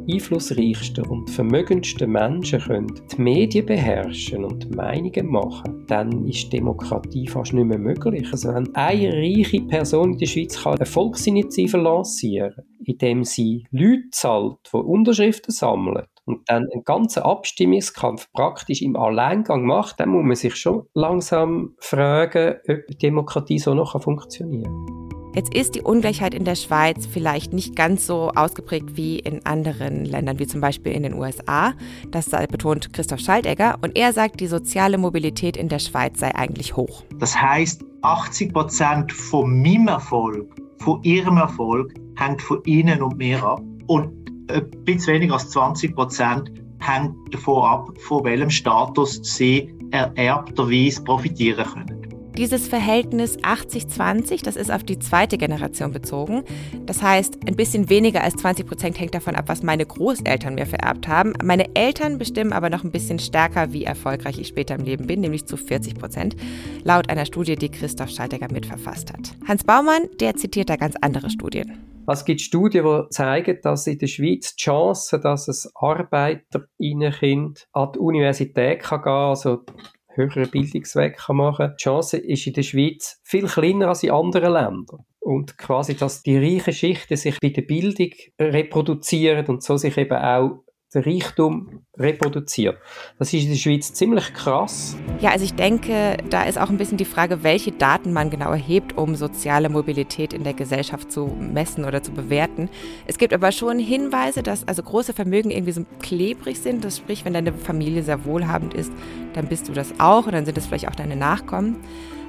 einflussreichsten 0.10 1.06
und 1.08 1.30
vermögendsten 1.30 2.12
Menschen 2.12 2.60
können 2.62 2.88
die 3.12 3.22
Medien 3.22 3.66
beherrschen 3.66 4.46
und 4.46 4.76
Meinungen 4.76 5.28
machen, 5.28 5.84
dann 5.88 6.26
ist 6.28 6.54
Demokratie 6.54 7.28
fast 7.28 7.54
nicht 7.54 7.66
mehr 7.66 7.80
möglich. 7.80 8.28
Also 8.32 8.54
wenn 8.54 8.74
eine 8.76 9.14
reiche 9.14 9.62
Person 9.62 10.14
in 10.14 10.20
der 10.20 10.28
Schweiz 10.28 10.62
kann 10.62 10.76
eine 10.76 10.86
Volksinitiative 10.86 11.78
lancieren 11.78 12.54
indem 12.86 13.24
sie 13.24 13.66
Leute 13.72 14.10
zahlt, 14.12 14.58
die 14.72 14.78
Unterschriften 14.78 15.52
sammeln, 15.52 16.06
und 16.26 16.50
dann 16.50 16.68
einen 16.72 16.84
ganzen 16.84 17.24
Abstimmungskampf 17.24 18.32
praktisch 18.34 18.82
im 18.82 18.96
Alleingang 18.96 19.66
macht, 19.66 20.00
dann 20.00 20.10
muss 20.10 20.24
man 20.24 20.36
sich 20.36 20.56
schon 20.56 20.88
langsam 20.94 21.76
fragen, 21.80 22.56
ob 22.68 23.00
Demokratie 23.00 23.60
so 23.60 23.74
noch 23.74 24.02
funktionieren 24.02 24.64
kann. 24.64 24.96
Jetzt 25.36 25.54
ist 25.54 25.76
die 25.76 25.82
Ungleichheit 25.82 26.34
in 26.34 26.46
der 26.46 26.56
Schweiz 26.56 27.06
vielleicht 27.06 27.52
nicht 27.52 27.76
ganz 27.76 28.08
so 28.08 28.32
ausgeprägt 28.34 28.96
wie 28.96 29.20
in 29.20 29.46
anderen 29.46 30.06
Ländern, 30.06 30.40
wie 30.40 30.48
zum 30.48 30.62
Beispiel 30.62 30.94
in 30.94 31.04
den 31.04 31.14
USA. 31.14 31.74
Das 32.10 32.30
betont 32.50 32.94
Christoph 32.94 33.20
Schaltegger. 33.20 33.78
Und 33.82 33.98
er 33.98 34.14
sagt, 34.14 34.40
die 34.40 34.48
soziale 34.48 34.98
Mobilität 34.98 35.58
in 35.58 35.68
der 35.68 35.80
Schweiz 35.80 36.22
sei 36.22 36.34
eigentlich 36.34 36.78
hoch. 36.78 37.04
Das 37.20 37.36
heißt, 37.36 37.84
80 38.02 38.54
Prozent 38.54 39.12
von 39.12 39.62
meinem 39.62 39.90
Erfolg, 39.90 40.56
von 40.80 41.04
ihrem 41.04 41.36
Erfolg, 41.36 41.94
hängt 42.16 42.42
von 42.42 42.62
ihnen 42.64 43.02
und 43.02 43.18
mir 43.18 43.44
ab. 43.44 43.62
Und 43.88 44.25
ein 44.50 44.70
bisschen 44.84 45.16
weniger 45.16 45.34
als 45.34 45.50
20 45.50 45.96
Prozent 45.96 46.52
hängt 46.80 47.16
davon 47.34 47.64
ab, 47.64 47.90
von 48.00 48.24
welchem 48.24 48.50
Status 48.50 49.20
sie 49.24 49.74
ererbterweise 49.92 51.04
profitieren 51.04 51.66
können. 51.66 51.96
Dieses 52.38 52.68
Verhältnis 52.68 53.38
80-20, 53.40 54.44
das 54.44 54.58
ist 54.58 54.70
auf 54.70 54.84
die 54.84 55.00
zweite 55.00 55.38
Generation 55.38 55.94
bezogen. 55.94 56.44
Das 56.86 57.02
heißt, 57.02 57.38
ein 57.48 57.56
bisschen 57.56 57.90
weniger 57.90 58.24
als 58.24 58.36
20 58.36 58.68
Prozent 58.68 59.00
hängt 59.00 59.16
davon 59.16 59.36
ab, 59.36 59.46
was 59.48 59.64
meine 59.64 59.86
Großeltern 59.86 60.56
mir 60.56 60.66
vererbt 60.66 61.08
haben. 61.08 61.32
Meine 61.42 61.74
Eltern 61.76 62.18
bestimmen 62.18 62.52
aber 62.52 62.70
noch 62.70 62.84
ein 62.84 62.92
bisschen 62.92 63.20
stärker, 63.20 63.72
wie 63.72 63.86
erfolgreich 63.86 64.38
ich 64.38 64.50
später 64.50 64.76
im 64.76 64.84
Leben 64.84 65.08
bin, 65.08 65.22
nämlich 65.22 65.46
zu 65.46 65.56
40 65.56 65.96
Prozent, 65.96 66.36
laut 66.84 67.10
einer 67.10 67.26
Studie, 67.26 67.56
die 67.56 67.70
Christoph 67.70 68.10
Schaltegger 68.10 68.52
mitverfasst 68.52 69.14
hat. 69.14 69.34
Hans 69.48 69.64
Baumann, 69.64 70.10
der 70.20 70.36
zitiert 70.36 70.70
da 70.70 70.76
ganz 70.76 70.96
andere 71.00 71.30
Studien. 71.30 71.85
Es 72.08 72.24
gibt 72.24 72.42
Studien, 72.42 72.86
die 72.86 73.10
zeigen, 73.10 73.60
dass 73.64 73.88
in 73.88 73.98
der 73.98 74.08
Schweiz 74.08 74.56
die 74.56 74.64
Chance, 74.64 75.20
dass 75.20 75.48
es 75.48 75.72
Arbeiterinnenkind 75.76 77.68
an 77.74 77.92
die 77.94 78.00
Universität 78.00 78.82
kann 78.82 79.02
gehen, 79.02 79.12
also 79.12 79.64
höheren 80.10 80.50
Bildungsweg 80.50 81.18
machen 81.30 81.58
kann. 81.58 81.76
Die 81.80 81.84
Chance 81.84 82.18
ist 82.18 82.46
in 82.46 82.54
der 82.54 82.64
Schweiz 82.64 83.20
viel 83.24 83.48
kleiner 83.48 83.90
als 83.90 84.04
in 84.04 84.12
anderen 84.12 84.54
Ländern. 84.54 85.06
Und 85.20 85.58
quasi, 85.58 85.96
dass 85.96 86.22
die 86.22 86.38
reichen 86.38 86.74
Schichten 86.74 87.18
sich 87.18 87.40
bei 87.40 87.50
der 87.50 87.64
Bildung 87.64 88.12
reproduzieren 88.40 89.48
und 89.48 89.64
so 89.64 89.76
sich 89.76 89.98
eben 89.98 90.18
auch 90.18 90.65
der 90.96 91.06
Reichtum 91.06 91.82
reproduziert. 91.98 92.78
Das 93.20 93.34
ist 93.34 93.44
in 93.44 93.50
der 93.50 93.58
Schweiz 93.58 93.94
ziemlich 93.94 94.34
krass. 94.34 94.98
Ja, 95.20 95.32
also 95.32 95.46
ich 95.46 95.54
denke, 95.54 96.18
da 96.30 96.44
ist 96.44 96.58
auch 96.58 96.70
ein 96.70 96.78
bisschen 96.78 96.98
die 96.98 97.06
Frage, 97.06 97.44
welche 97.44 97.72
Daten 97.72 98.14
man 98.14 98.30
genau 98.30 98.52
erhebt, 98.52 98.98
um 98.98 99.16
soziale 99.16 99.70
Mobilität 99.70 100.34
in 100.34 100.44
der 100.44 100.54
Gesellschaft 100.54 101.12
zu 101.12 101.28
messen 101.28 101.86
oder 101.86 102.02
zu 102.02 102.12
bewerten. 102.12 102.70
Es 103.06 103.18
gibt 103.18 103.34
aber 103.34 103.52
schon 103.52 103.80
Hinweise, 103.80 104.42
dass 104.42 104.68
also 104.68 104.84
große 104.84 105.14
Vermögen 105.14 105.52
irgendwie 105.52 105.74
so 105.74 105.86
klebrig 106.02 106.60
sind. 106.60 106.84
Das 106.84 106.98
sprich, 106.98 107.26
wenn 107.26 107.34
deine 107.34 107.54
Familie 107.54 108.04
sehr 108.04 108.26
wohlhabend 108.26 108.74
ist, 108.74 108.92
dann 109.34 109.48
bist 109.48 109.68
du 109.68 109.74
das 109.74 109.94
auch 110.00 110.26
und 110.26 110.34
dann 110.34 110.46
sind 110.46 110.58
es 110.58 110.66
vielleicht 110.66 110.88
auch 110.88 110.96
deine 110.96 111.16
Nachkommen. 111.16 111.78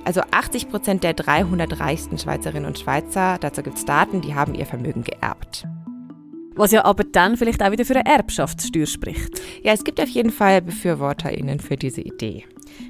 Also 0.05 0.21
80 0.31 0.71
Prozent 0.71 1.03
der 1.03 1.15
300 1.15 1.81
reichsten 1.81 2.17
Schweizerinnen 2.17 2.67
und 2.67 2.79
Schweizer, 2.79 3.39
dazu 3.41 3.63
gibt 3.63 3.79
es 3.79 3.85
Daten, 3.85 4.21
die 4.21 4.37
haben 4.37 4.55
ihr 4.55 4.67
Vermögen 4.67 5.03
geerbt. 5.03 5.67
Was 6.57 6.73
ja 6.73 6.85
aber 6.85 7.05
dann 7.05 7.37
vielleicht 7.37 7.63
auch 7.63 7.71
wieder 7.71 7.85
für 7.85 7.97
eine 7.97 8.07
Erbschaftssteuer 8.07 8.87
spricht. 8.87 9.41
Ja, 9.63 9.73
es 9.73 9.85
gibt 9.85 10.01
auf 10.01 10.09
jeden 10.09 10.31
Fall 10.31 10.63
BefürworterInnen 10.63 11.61
für 11.61 11.77
diese 11.77 12.01
Idee. 12.01 12.45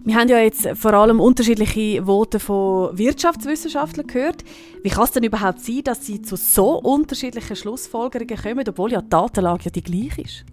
Wir 0.05 0.15
haben 0.15 0.29
ja 0.29 0.39
jetzt 0.39 0.69
vor 0.75 0.95
allem 0.95 1.21
unterschiedliche 1.21 2.07
Voten 2.07 2.41
von 2.41 2.97
Wirtschaftswissenschaftlern 2.97 4.07
gehört. 4.07 4.45
Wie 4.83 4.89
kann 4.89 5.05
es 5.05 5.11
denn 5.11 5.25
überhaupt 5.25 5.61
sein, 5.61 5.83
dass 5.85 6.07
sie 6.07 6.23
zu 6.23 6.37
so 6.37 6.79
unterschiedlichen 6.81 7.57
Schlussfolgerungen 7.57 8.37
kommen, 8.37 8.69
obwohl 8.69 8.93
ja 8.93 9.03
die 9.03 9.09
Datenlage 9.09 9.65
ja 9.65 9.71
die 9.71 9.83
gleiche 9.83 10.23
ist? 10.23 10.45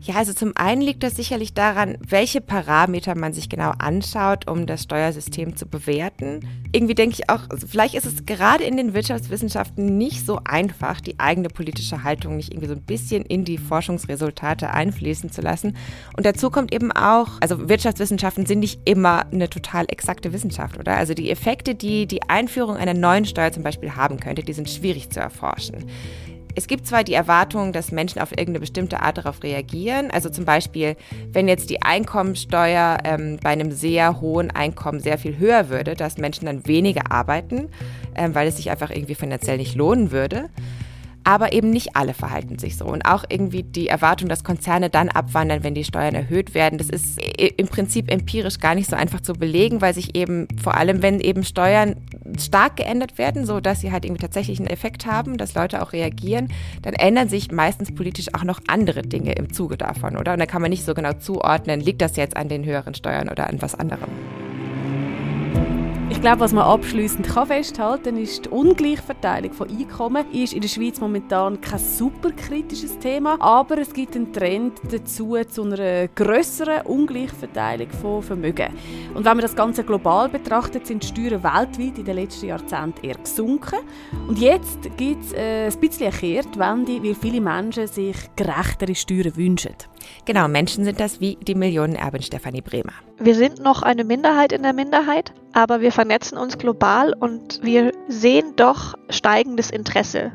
Ja, 0.00 0.14
also 0.16 0.32
zum 0.32 0.56
einen 0.56 0.80
liegt 0.80 1.02
das 1.02 1.16
sicherlich 1.16 1.54
daran, 1.54 1.98
welche 2.06 2.40
Parameter 2.40 3.14
man 3.14 3.32
sich 3.32 3.48
genau 3.48 3.72
anschaut, 3.78 4.48
um 4.48 4.66
das 4.66 4.84
Steuersystem 4.84 5.56
zu 5.56 5.66
bewerten. 5.66 6.40
Irgendwie 6.72 6.94
denke 6.94 7.16
ich 7.18 7.30
auch, 7.30 7.42
also 7.50 7.66
vielleicht 7.66 7.94
ist 7.94 8.06
es 8.06 8.24
gerade 8.24 8.64
in 8.64 8.76
den 8.76 8.94
Wirtschaftswissenschaften 8.94 9.98
nicht 9.98 10.24
so 10.24 10.40
einfach, 10.44 11.00
die 11.00 11.18
eigene 11.18 11.48
politische 11.48 12.04
Haltung 12.04 12.36
nicht 12.36 12.52
irgendwie 12.52 12.68
so 12.68 12.74
ein 12.74 12.82
bisschen 12.82 13.24
in 13.24 13.44
die 13.44 13.58
Forschungsresultate 13.58 14.70
einfließen 14.70 15.30
zu 15.30 15.40
lassen. 15.40 15.76
Und 16.16 16.26
dazu 16.26 16.50
kommt 16.50 16.72
eben 16.72 16.92
auch, 16.92 17.32
also 17.40 17.68
Wirtschaftswissenschaften 17.68 18.46
sind 18.46 18.60
nicht 18.60 18.80
immer 18.84 19.26
eine 19.32 19.50
total 19.50 19.86
exakte 19.88 20.32
Wissenschaft, 20.32 20.78
oder? 20.78 20.96
Also 20.96 21.14
die 21.14 21.30
Effekte, 21.30 21.74
die 21.74 22.06
die 22.06 22.22
Einführung 22.22 22.76
einer 22.76 22.94
neuen 22.94 23.24
Steuer 23.24 23.52
zum 23.52 23.62
Beispiel 23.62 23.96
haben 23.96 24.20
könnte, 24.20 24.42
die 24.42 24.52
sind 24.52 24.70
schwierig 24.70 25.10
zu 25.10 25.20
erforschen. 25.20 25.86
Es 26.54 26.66
gibt 26.66 26.86
zwar 26.86 27.04
die 27.04 27.14
Erwartung, 27.14 27.72
dass 27.72 27.92
Menschen 27.92 28.20
auf 28.20 28.30
irgendeine 28.32 28.60
bestimmte 28.60 29.00
Art 29.00 29.18
darauf 29.18 29.42
reagieren. 29.42 30.10
Also 30.10 30.28
zum 30.28 30.44
Beispiel, 30.44 30.96
wenn 31.32 31.48
jetzt 31.48 31.70
die 31.70 31.82
Einkommensteuer 31.82 32.98
ähm, 33.04 33.38
bei 33.42 33.50
einem 33.50 33.72
sehr 33.72 34.20
hohen 34.20 34.50
Einkommen 34.50 35.00
sehr 35.00 35.18
viel 35.18 35.38
höher 35.38 35.68
würde, 35.68 35.94
dass 35.94 36.18
Menschen 36.18 36.46
dann 36.46 36.66
weniger 36.66 37.12
arbeiten, 37.12 37.70
ähm, 38.14 38.34
weil 38.34 38.48
es 38.48 38.56
sich 38.56 38.70
einfach 38.70 38.90
irgendwie 38.90 39.14
finanziell 39.14 39.58
nicht 39.58 39.74
lohnen 39.74 40.10
würde. 40.10 40.50
Aber 41.28 41.52
eben 41.52 41.68
nicht 41.68 41.94
alle 41.94 42.14
verhalten 42.14 42.58
sich 42.58 42.78
so. 42.78 42.86
Und 42.86 43.04
auch 43.04 43.22
irgendwie 43.28 43.62
die 43.62 43.86
Erwartung, 43.86 44.30
dass 44.30 44.44
Konzerne 44.44 44.88
dann 44.88 45.10
abwandern, 45.10 45.62
wenn 45.62 45.74
die 45.74 45.84
Steuern 45.84 46.14
erhöht 46.14 46.54
werden, 46.54 46.78
das 46.78 46.88
ist 46.88 47.20
im 47.20 47.68
Prinzip 47.68 48.10
empirisch 48.10 48.60
gar 48.60 48.74
nicht 48.74 48.88
so 48.88 48.96
einfach 48.96 49.20
zu 49.20 49.34
belegen, 49.34 49.82
weil 49.82 49.92
sich 49.92 50.16
eben 50.16 50.48
vor 50.58 50.78
allem, 50.78 51.02
wenn 51.02 51.20
eben 51.20 51.44
Steuern 51.44 51.96
stark 52.38 52.76
geändert 52.76 53.18
werden, 53.18 53.44
so 53.44 53.60
dass 53.60 53.82
sie 53.82 53.92
halt 53.92 54.06
irgendwie 54.06 54.22
tatsächlich 54.22 54.58
einen 54.58 54.68
Effekt 54.68 55.04
haben, 55.04 55.36
dass 55.36 55.52
Leute 55.52 55.82
auch 55.82 55.92
reagieren, 55.92 56.48
dann 56.80 56.94
ändern 56.94 57.28
sich 57.28 57.52
meistens 57.52 57.94
politisch 57.94 58.32
auch 58.32 58.44
noch 58.44 58.60
andere 58.66 59.02
Dinge 59.02 59.32
im 59.32 59.52
Zuge 59.52 59.76
davon, 59.76 60.16
oder? 60.16 60.32
Und 60.32 60.38
da 60.38 60.46
kann 60.46 60.62
man 60.62 60.70
nicht 60.70 60.86
so 60.86 60.94
genau 60.94 61.12
zuordnen, 61.12 61.82
liegt 61.82 62.00
das 62.00 62.16
jetzt 62.16 62.38
an 62.38 62.48
den 62.48 62.64
höheren 62.64 62.94
Steuern 62.94 63.28
oder 63.28 63.50
an 63.50 63.60
was 63.60 63.74
anderem. 63.74 64.08
Ich 66.10 66.22
glaube, 66.22 66.40
was 66.40 66.54
man 66.54 66.64
abschließend 66.64 67.26
festhalten 67.26 68.14
kann, 68.14 68.16
ist, 68.16 68.46
die 68.46 68.48
Ungleichverteilung 68.48 69.52
von 69.52 69.68
Einkommen 69.68 70.24
ist 70.32 70.54
in 70.54 70.62
der 70.62 70.68
Schweiz 70.68 71.00
momentan 71.00 71.60
kein 71.60 71.78
super 71.78 72.30
kritisches 72.30 72.98
Thema, 72.98 73.36
aber 73.40 73.78
es 73.78 73.92
gibt 73.92 74.16
einen 74.16 74.32
Trend 74.32 74.80
dazu 74.90 75.36
zu 75.48 75.64
einer 75.64 76.08
größeren 76.08 76.86
Ungleichverteilung 76.86 77.90
von 77.90 78.22
Vermögen. 78.22 78.68
Und 79.14 79.26
wenn 79.26 79.36
man 79.36 79.40
das 79.42 79.54
Ganze 79.54 79.84
global 79.84 80.30
betrachtet, 80.30 80.86
sind 80.86 81.02
die 81.02 81.08
Steuern 81.08 81.42
weltweit 81.42 81.98
in 81.98 82.04
den 82.04 82.16
letzten 82.16 82.46
Jahrzehnten 82.46 83.06
eher 83.06 83.16
gesunken. 83.16 83.80
Und 84.26 84.38
jetzt 84.38 84.78
gibt 84.96 85.24
es 85.24 85.32
äh, 85.34 85.66
ein 85.66 85.78
bisschen 85.78 86.06
eine 86.06 86.16
Kehrtwende, 86.16 87.02
weil 87.02 87.14
viele 87.14 87.42
Menschen 87.42 87.86
sich 87.86 88.16
gerechtere 88.34 88.94
Steuern 88.94 89.36
wünschen. 89.36 89.74
Genau, 90.24 90.48
Menschen 90.48 90.84
sind 90.84 91.00
das 91.00 91.20
wie 91.20 91.36
die 91.40 91.54
Millionenerbin 91.54 92.22
Stefanie 92.22 92.60
Bremer. 92.60 92.92
Wir 93.18 93.34
sind 93.34 93.60
noch 93.60 93.82
eine 93.82 94.04
Minderheit 94.04 94.52
in 94.52 94.62
der 94.62 94.72
Minderheit, 94.72 95.32
aber 95.52 95.80
wir 95.80 95.92
vernetzen 95.92 96.38
uns 96.38 96.58
global 96.58 97.14
und 97.18 97.60
wir 97.62 97.92
sehen 98.08 98.54
doch 98.56 98.94
steigendes 99.10 99.70
Interesse 99.70 100.32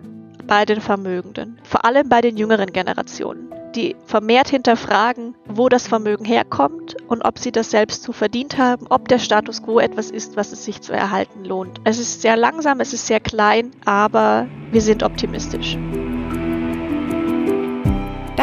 bei 0.47 0.65
den 0.65 0.81
Vermögenden, 0.81 1.59
vor 1.63 1.85
allem 1.85 2.09
bei 2.09 2.21
den 2.21 2.37
jüngeren 2.37 2.73
Generationen, 2.73 3.53
die 3.75 3.95
vermehrt 4.05 4.49
hinterfragen, 4.49 5.35
wo 5.45 5.69
das 5.69 5.87
Vermögen 5.87 6.25
herkommt 6.25 6.95
und 7.07 7.23
ob 7.23 7.39
sie 7.39 7.51
das 7.51 7.71
selbst 7.71 8.03
zu 8.03 8.11
verdient 8.11 8.57
haben, 8.57 8.85
ob 8.89 9.07
der 9.07 9.19
Status 9.19 9.63
quo 9.63 9.79
etwas 9.79 10.11
ist, 10.11 10.35
was 10.35 10.51
es 10.51 10.65
sich 10.65 10.81
zu 10.81 10.93
erhalten 10.93 11.45
lohnt. 11.45 11.79
Es 11.83 11.99
ist 11.99 12.21
sehr 12.21 12.35
langsam, 12.35 12.79
es 12.81 12.93
ist 12.93 13.07
sehr 13.07 13.19
klein, 13.19 13.71
aber 13.85 14.47
wir 14.71 14.81
sind 14.81 15.03
optimistisch. 15.03 15.77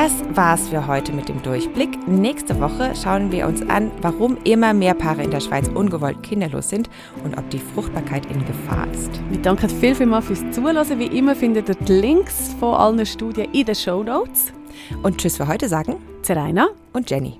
Das 0.03 0.15
war's 0.35 0.71
für 0.71 0.87
heute 0.87 1.13
mit 1.13 1.29
dem 1.29 1.43
Durchblick. 1.43 2.09
Nächste 2.09 2.59
Woche 2.59 2.95
schauen 2.97 3.31
wir 3.31 3.47
uns 3.47 3.61
an, 3.69 3.91
warum 4.01 4.39
immer 4.45 4.73
mehr 4.73 4.95
Paare 4.95 5.25
in 5.25 5.31
der 5.31 5.41
Schweiz 5.41 5.69
ungewollt 5.69 6.23
kinderlos 6.23 6.71
sind 6.71 6.89
und 7.23 7.37
ob 7.37 7.51
die 7.51 7.59
Fruchtbarkeit 7.59 8.25
in 8.33 8.43
Gefahr 8.47 8.91
ist. 8.91 9.11
Wir 9.29 9.43
danken 9.43 9.69
viel, 9.69 9.95
viel 9.95 10.07
mal 10.07 10.23
fürs 10.23 10.41
Zuhören. 10.53 10.99
Wie 10.99 11.19
immer 11.19 11.37
findet 11.37 11.69
ihr 11.69 11.75
die 11.75 11.93
Links 11.93 12.55
von 12.59 12.77
allen 12.77 13.05
Studien 13.05 13.53
in 13.53 13.67
den 13.67 13.75
Show 13.75 14.03
Notes. 14.03 14.55
Und 15.03 15.19
Tschüss 15.19 15.37
für 15.37 15.47
heute 15.47 15.69
sagen 15.69 15.97
Zeraina 16.23 16.69
und 16.95 17.11
Jenny. 17.11 17.39